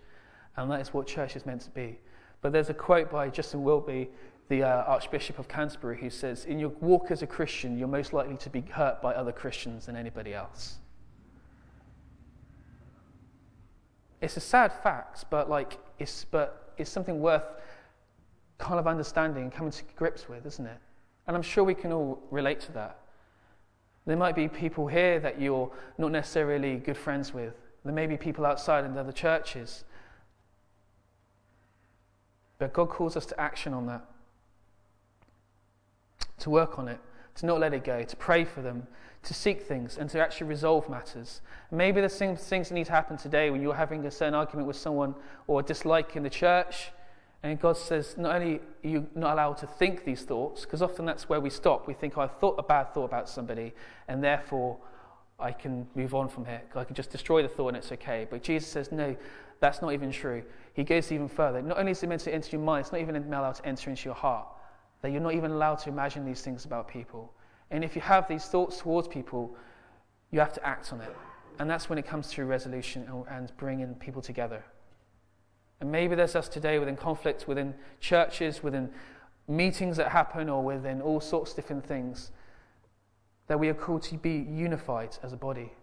And 0.56 0.70
that 0.70 0.80
is 0.80 0.94
what 0.94 1.08
church 1.08 1.36
is 1.36 1.44
meant 1.44 1.62
to 1.62 1.72
be. 1.72 1.98
But 2.44 2.52
there's 2.54 2.70
a 2.70 2.74
quote 2.76 3.10
by 3.10 3.30
Justin 3.30 3.64
Welby, 3.64 4.12
the 4.50 4.62
uh, 4.62 4.84
Archbishop 4.84 5.40
of 5.40 5.48
Canterbury, 5.48 6.00
who 6.00 6.12
says, 6.12 6.46
In 6.46 6.60
your 6.60 6.70
walk 6.70 7.10
as 7.10 7.24
a 7.24 7.26
Christian, 7.26 7.80
you're 7.80 7.88
most 7.88 8.14
likely 8.14 8.38
to 8.38 8.50
be 8.52 8.62
hurt 8.62 9.02
by 9.02 9.16
other 9.16 9.32
Christians 9.32 9.88
than 9.88 9.96
anybody 9.96 10.36
else. 10.36 10.76
It's 14.22 14.38
a 14.38 14.40
sad 14.40 14.72
fact, 14.84 15.26
but 15.32 15.50
like 15.50 15.80
it's 15.98 16.26
but 16.26 16.76
it's 16.78 16.92
something 16.92 17.20
worth 17.22 17.42
kind 18.60 18.80
of 18.80 18.86
understanding 18.86 19.46
and 19.46 19.52
coming 19.52 19.72
to 19.72 19.84
grips 19.96 20.30
with, 20.30 20.46
isn't 20.46 20.68
it? 20.68 20.78
And 21.26 21.36
I'm 21.36 21.42
sure 21.42 21.64
we 21.64 21.74
can 21.74 21.92
all 21.92 22.22
relate 22.30 22.60
to 22.60 22.72
that. 22.74 23.00
There 24.06 24.18
might 24.18 24.36
be 24.36 24.48
people 24.48 24.88
here 24.88 25.20
that 25.20 25.40
you're 25.40 25.72
not 25.98 26.12
necessarily 26.12 26.76
good 26.78 26.98
friends 26.98 27.34
with. 27.34 27.54
There 27.86 27.94
may 27.94 28.08
be 28.08 28.18
people 28.18 28.46
outside 28.46 28.86
in 28.86 28.98
other 28.98 29.12
churches. 29.12 29.86
But 32.58 32.74
God 32.74 32.90
calls 32.90 33.18
us 33.18 33.26
to 33.28 33.40
action 33.40 33.74
on 33.74 33.88
that, 33.88 34.06
to 36.40 36.50
work 36.50 36.80
on 36.80 36.88
it, 36.88 37.00
to 37.36 37.46
not 37.46 37.60
let 37.60 37.74
it 37.74 37.84
go, 37.84 38.04
to 38.04 38.16
pray 38.16 38.46
for 38.46 38.62
them, 38.62 38.88
to 39.24 39.34
seek 39.34 39.64
things, 39.64 39.98
and 39.98 40.10
to 40.10 40.20
actually 40.20 40.48
resolve 40.48 40.90
matters. 40.90 41.42
Maybe 41.72 42.00
there's 42.00 42.18
things 42.18 42.48
that 42.50 42.72
need 42.72 42.86
to 42.86 42.92
happen 42.92 43.18
today 43.18 43.50
when 43.50 43.62
you're 43.62 43.74
having 43.74 44.06
a 44.06 44.12
certain 44.12 44.34
argument 44.34 44.68
with 44.68 44.78
someone 44.78 45.16
or 45.48 45.62
a 45.62 45.64
dislike 45.64 46.16
in 46.16 46.24
the 46.24 46.30
church 46.30 46.92
and 47.44 47.60
God 47.60 47.76
says, 47.76 48.16
not 48.18 48.36
only 48.36 48.56
are 48.56 48.88
you 48.88 49.08
not 49.16 49.34
allowed 49.34 49.58
to 49.58 49.68
think 49.68 50.06
these 50.06 50.24
thoughts, 50.24 50.62
because 50.62 50.82
often 50.82 51.06
that's 51.06 51.28
where 51.28 51.42
we 51.42 51.50
stop. 51.50 51.88
We 51.88 51.94
think, 51.94 52.18
oh, 52.18 52.22
I 52.22 52.28
thought 52.28 52.56
a 52.58 52.64
bad 52.64 52.94
thought 52.94 53.06
about 53.06 53.28
somebody, 53.28 53.74
and 54.08 54.24
therefore 54.24 54.78
I 55.38 55.52
can 55.52 55.86
move 55.94 56.16
on 56.16 56.30
from 56.30 56.46
here. 56.46 56.62
I 56.74 56.86
can 56.86 56.96
just 56.96 57.10
destroy 57.10 57.42
the 57.42 57.50
thought 57.50 57.70
and 57.70 57.78
it's 57.78 57.92
okay. 57.92 58.26
But 58.30 58.44
Jesus 58.44 58.70
says, 58.70 58.94
no, 58.94 59.16
that's 59.60 59.82
not 59.82 59.92
even 59.92 60.10
true. 60.10 60.42
He 60.74 60.86
goes 60.86 61.12
even 61.12 61.28
further. 61.28 61.62
Not 61.62 61.78
only 61.78 61.92
is 61.92 62.02
it 62.02 62.08
meant 62.08 62.22
to 62.22 62.34
enter 62.34 62.50
your 62.52 62.62
mind, 62.62 62.86
it's 62.86 62.94
not 62.94 63.02
even 63.02 63.16
allowed 63.16 63.56
to 63.56 63.66
enter 63.66 63.90
into 63.90 64.06
your 64.06 64.16
heart. 64.16 64.48
That 65.02 65.12
you're 65.12 65.22
not 65.22 65.34
even 65.34 65.52
allowed 65.52 65.80
to 65.80 65.90
imagine 65.90 66.26
these 66.26 66.42
things 66.42 66.64
about 66.64 66.88
people. 66.88 67.34
And 67.72 67.84
if 67.84 67.94
you 67.94 68.02
have 68.02 68.28
these 68.28 68.46
thoughts 68.46 68.78
towards 68.78 69.10
people, 69.10 69.56
you 70.32 70.40
have 70.40 70.54
to 70.54 70.66
act 70.66 70.94
on 70.94 71.02
it. 71.02 71.14
And 71.60 71.70
that's 71.70 71.90
when 71.90 72.00
it 72.00 72.08
comes 72.08 72.30
to 72.32 72.46
resolution 72.46 73.06
and, 73.10 73.26
and 73.30 73.58
bringing 73.58 73.94
people 73.96 74.22
together. 74.22 74.64
And 75.84 75.92
maybe 75.92 76.16
there's 76.16 76.34
us 76.34 76.48
today 76.48 76.80
within 76.80 76.96
conflicts, 76.96 77.46
within 77.46 77.74
churches, 78.00 78.64
within 78.64 78.90
meetings 79.50 79.98
that 79.98 80.14
happen, 80.14 80.48
or 80.48 80.64
within 80.64 81.02
all 81.02 81.20
sorts 81.20 81.52
of 81.52 81.58
different 81.58 81.86
things, 81.86 82.32
that 83.48 83.60
we 83.60 83.68
are 83.68 83.74
called 83.74 84.02
to 84.04 84.16
be 84.16 84.48
unified 84.50 85.18
as 85.22 85.34
a 85.34 85.36
body. 85.36 85.74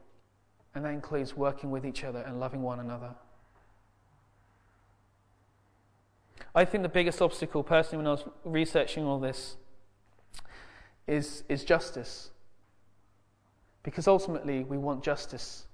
And 0.75 0.87
that 0.87 0.95
includes 0.95 1.37
working 1.37 1.71
with 1.71 1.85
each 1.85 2.03
other 2.03 2.21
and 2.21 2.41
loving 2.41 2.63
one 2.63 2.81
another. 2.81 3.15
I 6.55 6.65
think 6.65 6.83
the 6.83 6.89
biggest 6.89 7.21
obstacle, 7.21 7.63
personally, 7.63 7.99
when 7.99 8.07
I 8.07 8.13
was 8.13 8.25
researching 8.43 9.05
all 9.05 9.21
this, 9.21 9.57
is, 11.07 11.45
is 11.47 11.63
justice. 11.63 12.31
Because 13.83 14.09
ultimately, 14.09 14.65
we 14.65 14.79
want 14.79 15.05
justice 15.05 15.67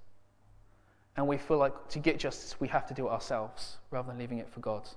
and 1.17 1.27
we 1.27 1.37
feel 1.37 1.57
like 1.57 1.89
to 1.89 1.99
get 1.99 2.19
justice, 2.19 2.59
we 2.59 2.67
have 2.67 2.85
to 2.87 2.93
do 2.93 3.07
it 3.07 3.09
ourselves 3.09 3.77
rather 3.89 4.07
than 4.07 4.19
leaving 4.19 4.37
it 4.37 4.47
for 4.47 4.59
God. 4.59 4.87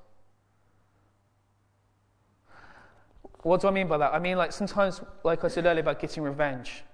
What 3.43 3.63
do 3.63 3.69
I 3.69 3.71
mean 3.71 3.89
by 3.89 3.97
that? 3.97 4.13
I 4.13 4.19
mean, 4.19 4.37
like 4.37 4.53
sometimes, 4.53 5.01
like 5.25 5.45
I 5.45 5.49
said 5.49 5.65
earlier 5.65 5.81
about 5.81 5.99
getting 5.99 6.23
revenge, 6.23 6.85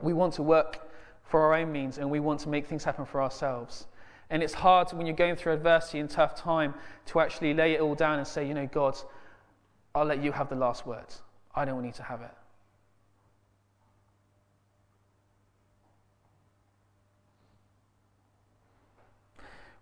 we 0.00 0.14
want 0.14 0.32
to 0.34 0.42
work 0.42 0.90
for 1.22 1.42
our 1.42 1.54
own 1.54 1.70
means 1.70 1.98
and 1.98 2.10
we 2.10 2.18
want 2.18 2.40
to 2.40 2.48
make 2.48 2.66
things 2.66 2.82
happen 2.82 3.04
for 3.04 3.20
ourselves. 3.20 3.86
And 4.30 4.42
it's 4.42 4.54
hard 4.54 4.90
when 4.92 5.06
you're 5.06 5.16
going 5.16 5.36
through 5.36 5.52
adversity 5.52 5.98
and 5.98 6.08
tough 6.08 6.34
time 6.34 6.74
to 7.06 7.20
actually 7.20 7.52
lay 7.52 7.74
it 7.74 7.80
all 7.80 7.94
down 7.94 8.18
and 8.18 8.26
say, 8.26 8.46
you 8.46 8.54
know, 8.54 8.66
God, 8.66 8.96
I'll 9.94 10.04
let 10.04 10.22
you 10.22 10.32
have 10.32 10.48
the 10.48 10.56
last 10.56 10.86
word. 10.86 11.06
I 11.54 11.66
don't 11.66 11.82
need 11.82 11.94
to 11.94 12.02
have 12.02 12.22
it. 12.22 12.30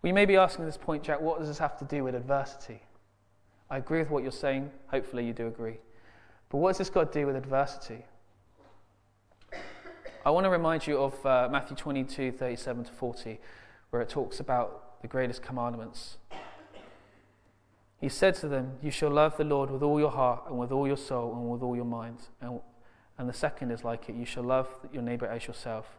We 0.07 0.13
may 0.13 0.25
be 0.25 0.37
asking 0.37 0.63
at 0.63 0.69
this 0.69 0.77
point, 0.77 1.03
Jack, 1.03 1.21
what 1.21 1.41
does 1.41 1.49
this 1.49 1.59
have 1.59 1.77
to 1.81 1.85
do 1.85 2.05
with 2.05 2.15
adversity? 2.15 2.81
I 3.69 3.79
agree 3.79 3.99
with 3.99 4.09
what 4.09 4.23
you're 4.23 4.31
saying. 4.31 4.71
Hopefully, 4.87 5.27
you 5.27 5.33
do 5.33 5.49
agree. 5.49 5.79
But 6.49 6.59
what 6.59 6.69
has 6.69 6.79
this 6.79 6.91
got 6.91 7.13
to 7.13 7.21
do 7.21 7.27
with 7.27 7.35
adversity? 7.35 8.05
I 10.25 10.31
want 10.31 10.45
to 10.45 10.51
remind 10.51 10.87
you 10.87 10.99
of 10.99 11.27
uh, 11.27 11.49
Matthew 11.51 11.77
22 11.77 12.31
37 12.31 12.85
to 12.85 12.93
40, 12.93 13.41
where 13.91 14.01
it 14.01 14.09
talks 14.09 14.39
about 14.39 15.03
the 15.03 15.09
greatest 15.09 15.43
commandments. 15.43 16.19
He 18.01 18.09
said 18.09 18.37
to 18.37 18.47
them, 18.47 18.75
You 18.81 18.93
shall 18.93 19.11
love 19.11 19.37
the 19.37 19.43
Lord 19.43 19.73
with 19.73 19.83
all 19.83 19.99
your 19.99 20.13
heart, 20.13 20.45
and 20.49 20.57
with 20.57 20.71
all 20.71 20.87
your 20.87 20.97
soul, 20.97 21.35
and 21.35 21.51
with 21.51 21.65
all 21.65 21.75
your 21.75 21.85
mind. 21.85 22.19
And, 22.41 22.61
and 23.19 23.29
the 23.29 23.35
second 23.35 23.73
is 23.73 23.83
like 23.83 24.09
it 24.09 24.15
you 24.15 24.25
shall 24.25 24.45
love 24.45 24.69
your 24.93 25.03
neighbor 25.03 25.27
as 25.27 25.49
yourself. 25.49 25.99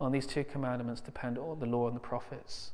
On 0.00 0.12
these 0.12 0.26
two 0.26 0.44
commandments 0.44 1.02
depend 1.02 1.36
all 1.36 1.54
the 1.54 1.66
law 1.66 1.88
and 1.88 1.94
the 1.94 2.00
prophets. 2.00 2.72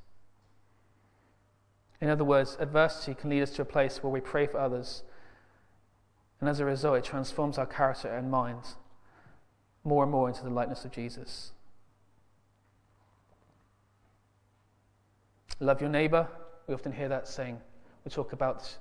In 2.01 2.09
other 2.09 2.25
words, 2.25 2.57
adversity 2.59 3.15
can 3.15 3.31
lead 3.31 3.43
us 3.43 3.51
to 3.53 3.63
a 3.63 3.67
place 3.67 4.03
where 4.03 4.11
we 4.11 4.21
pray 4.21 4.47
for 4.47 4.59
others, 4.59 5.03
and 6.41 6.49
as 6.49 6.59
a 6.59 6.65
result, 6.65 6.97
it 6.97 7.05
transforms 7.05 7.59
our 7.59 7.67
character 7.67 8.09
and 8.09 8.31
mind 8.31 8.63
more 9.85 10.03
and 10.03 10.13
more 10.13 10.29
into 10.29 10.43
the 10.43 10.51
likeness 10.51 10.85
of 10.85 10.93
Jesus. 10.93 11.53
Love 15.59 15.81
your 15.81 15.91
neighbor. 15.91 16.27
We 16.67 16.75
often 16.75 16.93
hear 16.93 17.09
that 17.11 17.29
saying. 17.29 17.61
We 18.05 18.11
talk 18.11 18.33
about 18.33 18.79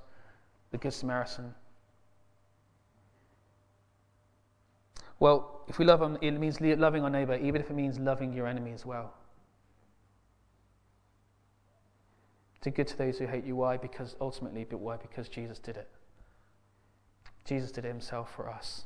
the 0.70 0.78
Good 0.78 0.94
Samaritan. 0.94 1.54
Well, 5.18 5.60
if 5.68 5.78
we 5.78 5.84
love, 5.84 6.00
them, 6.00 6.16
it 6.22 6.30
means 6.30 6.58
loving 6.60 7.04
our 7.04 7.10
neighbor, 7.10 7.36
even 7.36 7.60
if 7.60 7.68
it 7.68 7.74
means 7.74 7.98
loving 7.98 8.32
your 8.32 8.46
enemy 8.46 8.72
as 8.72 8.86
well. 8.86 9.12
Do 12.62 12.70
good 12.70 12.86
to 12.88 12.98
those 12.98 13.18
who 13.18 13.26
hate 13.26 13.44
you. 13.44 13.56
Why? 13.56 13.76
Because 13.76 14.16
ultimately, 14.20 14.64
but 14.68 14.78
why? 14.78 14.96
Because 14.96 15.28
Jesus 15.28 15.58
did 15.58 15.76
it. 15.76 15.88
Jesus 17.44 17.70
did 17.70 17.84
it 17.84 17.88
himself 17.88 18.34
for 18.34 18.50
us. 18.50 18.84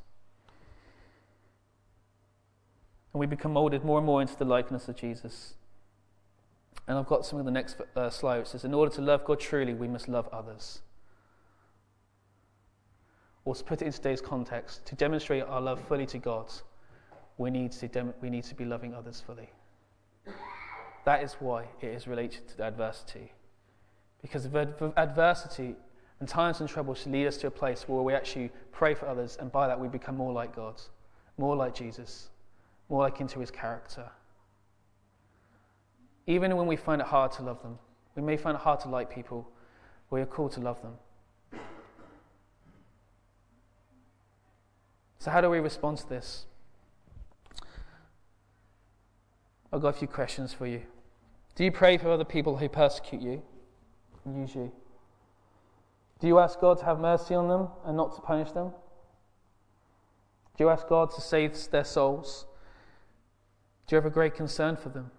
And 3.12 3.20
we 3.20 3.26
become 3.26 3.52
molded 3.52 3.84
more 3.84 3.98
and 3.98 4.06
more 4.06 4.22
into 4.22 4.36
the 4.36 4.44
likeness 4.44 4.88
of 4.88 4.96
Jesus. 4.96 5.54
And 6.86 6.98
I've 6.98 7.06
got 7.06 7.24
some 7.24 7.38
of 7.38 7.44
the 7.44 7.50
next 7.50 7.76
uh, 7.96 8.10
slide. 8.10 8.40
It 8.40 8.48
says, 8.48 8.64
In 8.64 8.74
order 8.74 8.94
to 8.94 9.00
love 9.00 9.24
God 9.24 9.40
truly, 9.40 9.74
we 9.74 9.88
must 9.88 10.08
love 10.08 10.28
others. 10.32 10.80
Or 13.44 13.54
to 13.54 13.64
put 13.64 13.82
it 13.82 13.86
in 13.86 13.92
today's 13.92 14.20
context, 14.20 14.86
to 14.86 14.94
demonstrate 14.94 15.42
our 15.44 15.60
love 15.60 15.80
fully 15.86 16.06
to 16.06 16.18
God, 16.18 16.50
we 17.36 17.50
need 17.50 17.72
to, 17.72 17.88
dem- 17.88 18.14
we 18.20 18.30
need 18.30 18.44
to 18.44 18.54
be 18.54 18.64
loving 18.64 18.94
others 18.94 19.22
fully. 19.24 19.50
That 21.04 21.22
is 21.22 21.34
why 21.34 21.66
it 21.80 21.88
is 21.88 22.06
related 22.06 22.48
to 22.56 22.62
adversity. 22.64 23.32
Because 24.24 24.46
adversity 24.96 25.76
and 26.18 26.26
times 26.26 26.60
and 26.60 26.68
trouble 26.68 26.94
should 26.94 27.12
lead 27.12 27.26
us 27.26 27.36
to 27.36 27.48
a 27.48 27.50
place 27.50 27.86
where 27.86 28.00
we 28.00 28.14
actually 28.14 28.50
pray 28.72 28.94
for 28.94 29.06
others, 29.06 29.36
and 29.38 29.52
by 29.52 29.68
that 29.68 29.78
we 29.78 29.86
become 29.86 30.16
more 30.16 30.32
like 30.32 30.56
God, 30.56 30.80
more 31.36 31.54
like 31.54 31.74
Jesus, 31.74 32.30
more 32.88 33.02
like 33.02 33.20
into 33.20 33.38
his 33.38 33.50
character. 33.50 34.08
Even 36.26 36.56
when 36.56 36.66
we 36.66 36.74
find 36.74 37.02
it 37.02 37.06
hard 37.06 37.32
to 37.32 37.42
love 37.42 37.60
them, 37.60 37.78
we 38.16 38.22
may 38.22 38.38
find 38.38 38.56
it 38.56 38.62
hard 38.62 38.80
to 38.80 38.88
like 38.88 39.14
people, 39.14 39.46
we 40.08 40.22
are 40.22 40.26
called 40.26 40.52
to 40.52 40.60
love 40.60 40.80
them. 40.80 40.94
So, 45.18 45.30
how 45.30 45.42
do 45.42 45.50
we 45.50 45.58
respond 45.58 45.98
to 45.98 46.08
this? 46.08 46.46
I've 49.70 49.82
got 49.82 49.88
a 49.88 49.98
few 49.98 50.08
questions 50.08 50.54
for 50.54 50.66
you. 50.66 50.80
Do 51.56 51.64
you 51.64 51.70
pray 51.70 51.98
for 51.98 52.10
other 52.10 52.24
people 52.24 52.56
who 52.56 52.70
persecute 52.70 53.20
you 53.20 53.42
use 54.32 54.54
you? 54.54 54.72
Do 56.20 56.26
you 56.26 56.38
ask 56.38 56.58
God 56.60 56.78
to 56.78 56.84
have 56.84 56.98
mercy 56.98 57.34
on 57.34 57.48
them 57.48 57.68
and 57.84 57.96
not 57.96 58.14
to 58.14 58.20
punish 58.22 58.52
them? 58.52 58.72
Do 60.56 60.64
you 60.64 60.70
ask 60.70 60.88
God 60.88 61.10
to 61.12 61.20
save 61.20 61.70
their 61.70 61.84
souls? 61.84 62.46
Do 63.86 63.94
you 63.94 63.96
have 63.96 64.06
a 64.06 64.14
great 64.14 64.34
concern 64.34 64.76
for 64.76 64.88
them? 64.88 65.10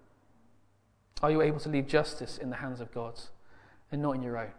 Are 1.22 1.30
you 1.30 1.42
able 1.42 1.60
to 1.60 1.68
leave 1.68 1.86
justice 1.86 2.38
in 2.38 2.50
the 2.50 2.56
hands 2.56 2.80
of 2.80 2.92
God 2.92 3.20
and 3.92 4.02
not 4.02 4.16
in 4.16 4.22
your 4.22 4.38
own? 4.38 4.52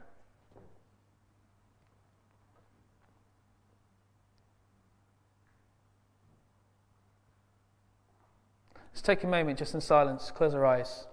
Let's 8.94 9.02
take 9.02 9.24
a 9.24 9.28
moment 9.28 9.60
just 9.60 9.76
in 9.76 9.82
silence, 9.82 10.32
close 10.32 10.56
our 10.56 10.66
eyes. 10.66 11.06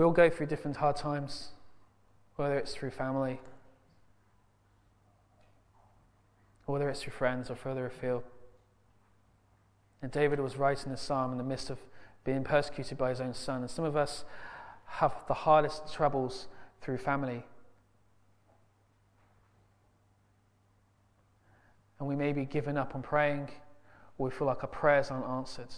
We 0.00 0.06
all 0.06 0.12
go 0.12 0.30
through 0.30 0.46
different 0.46 0.78
hard 0.78 0.96
times, 0.96 1.48
whether 2.36 2.56
it's 2.56 2.72
through 2.72 2.88
family, 2.88 3.38
or 6.66 6.72
whether 6.72 6.88
it's 6.88 7.02
through 7.02 7.12
friends 7.12 7.50
or 7.50 7.54
further 7.54 7.84
afield. 7.84 8.22
And 10.00 10.10
David 10.10 10.40
was 10.40 10.56
writing 10.56 10.90
this 10.90 11.02
psalm 11.02 11.32
in 11.32 11.36
the 11.36 11.44
midst 11.44 11.68
of 11.68 11.76
being 12.24 12.44
persecuted 12.44 12.96
by 12.96 13.10
his 13.10 13.20
own 13.20 13.34
son. 13.34 13.60
And 13.60 13.70
some 13.70 13.84
of 13.84 13.94
us 13.94 14.24
have 14.86 15.12
the 15.28 15.34
hardest 15.34 15.92
troubles 15.92 16.48
through 16.80 16.96
family. 16.96 17.44
And 21.98 22.08
we 22.08 22.16
may 22.16 22.32
be 22.32 22.46
given 22.46 22.78
up 22.78 22.94
on 22.94 23.02
praying, 23.02 23.50
or 24.16 24.28
we 24.28 24.34
feel 24.34 24.46
like 24.46 24.62
our 24.62 24.70
prayers 24.70 25.10
aren't 25.10 25.26
answered. 25.26 25.74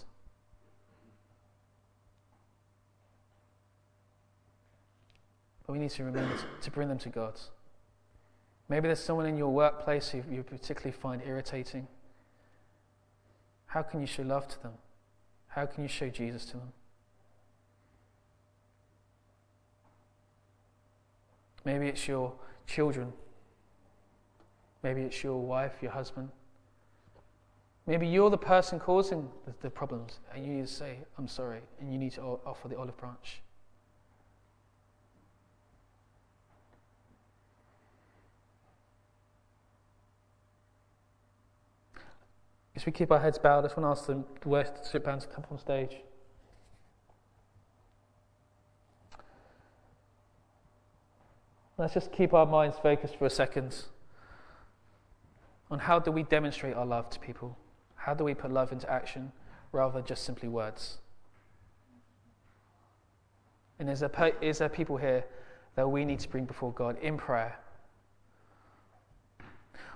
We 5.73 5.79
need 5.79 5.89
to 5.89 6.03
remember 6.03 6.35
to, 6.61 6.69
bring 6.69 6.87
them 6.87 6.99
to 6.99 7.09
God. 7.09 7.33
Maybe 8.69 8.87
there's 8.87 8.99
someone 8.99 9.25
in 9.25 9.37
your 9.37 9.51
workplace 9.51 10.09
who 10.09 10.21
you 10.31 10.43
particularly 10.43 10.91
find 10.91 11.19
irritating. 11.25 11.87
How 13.65 13.81
can 13.81 13.99
you 13.99 14.05
show 14.05 14.21
love 14.21 14.47
to 14.49 14.61
them? 14.61 14.73
How 15.47 15.65
can 15.65 15.81
you 15.81 15.89
show 15.89 16.09
Jesus 16.09 16.45
to 16.45 16.57
them? 16.57 16.71
Maybe 21.65 21.87
it's 21.87 22.07
your 22.07 22.33
children. 22.67 23.11
Maybe 24.83 25.01
it's 25.01 25.23
your 25.23 25.41
wife, 25.41 25.73
your 25.81 25.91
husband. 25.91 26.29
Maybe 27.87 28.05
you're 28.05 28.29
the 28.29 28.37
person 28.37 28.79
causing 28.79 29.27
the, 29.47 29.55
the 29.63 29.71
problems, 29.71 30.19
and 30.35 30.45
you 30.45 30.53
need 30.53 30.67
to 30.67 30.71
say, 30.71 30.99
I'm 31.17 31.27
sorry, 31.27 31.61
and 31.79 31.91
you 31.91 31.97
need 31.97 32.11
to 32.11 32.21
offer 32.21 32.67
the 32.67 32.77
olive 32.77 32.95
branch. 32.97 33.41
As 42.75 42.85
we 42.85 42.91
keep 42.91 43.11
our 43.11 43.19
heads 43.19 43.37
bowed, 43.37 43.59
I 43.59 43.67
just 43.67 43.77
want 43.77 43.95
to 43.95 44.01
ask 44.01 44.07
the 44.41 44.49
worship 44.49 45.03
band 45.03 45.21
to 45.21 45.27
come 45.27 45.43
on 45.51 45.59
stage. 45.59 45.97
Let's 51.77 51.93
just 51.93 52.11
keep 52.11 52.33
our 52.33 52.45
minds 52.45 52.77
focused 52.81 53.17
for 53.17 53.25
a 53.25 53.29
second 53.29 53.75
on 55.69 55.79
how 55.79 55.99
do 55.99 56.11
we 56.11 56.23
demonstrate 56.23 56.75
our 56.75 56.85
love 56.85 57.09
to 57.11 57.19
people? 57.19 57.57
How 57.95 58.13
do 58.13 58.23
we 58.23 58.33
put 58.33 58.51
love 58.51 58.71
into 58.71 58.89
action 58.89 59.31
rather 59.71 59.93
than 59.93 60.05
just 60.05 60.23
simply 60.23 60.49
words? 60.49 60.99
And 63.79 63.89
is 63.89 63.99
there, 63.99 64.33
is 64.41 64.59
there 64.59 64.69
people 64.69 64.97
here 64.97 65.25
that 65.75 65.87
we 65.87 66.05
need 66.05 66.19
to 66.19 66.29
bring 66.29 66.45
before 66.45 66.71
God 66.71 66.97
in 67.01 67.17
prayer? 67.17 67.57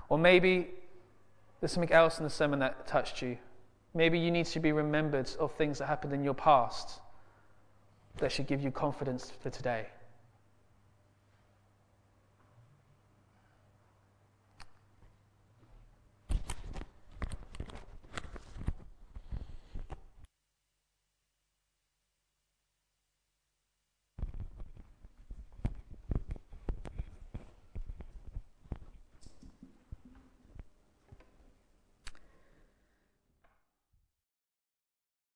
Or 0.10 0.18
maybe 0.18 0.70
there's 1.60 1.72
something 1.72 1.92
else 1.92 2.18
in 2.20 2.24
the 2.24 2.30
sermon 2.30 2.60
that 2.60 2.88
touched 2.88 3.22
you. 3.22 3.38
Maybe 3.94 4.20
you 4.20 4.32
need 4.32 4.46
to 4.48 4.60
be 4.60 4.72
remembered 4.72 5.30
of 5.40 5.54
things 5.54 5.80
that 5.80 5.88
happened 5.88 6.14
in 6.14 6.24
your 6.24 6.34
past 6.34 7.00
that 8.18 8.32
should 8.32 8.48
give 8.48 8.62
you 8.62 8.72
confidence 8.72 9.32
for 9.42 9.50
today. 9.50 9.88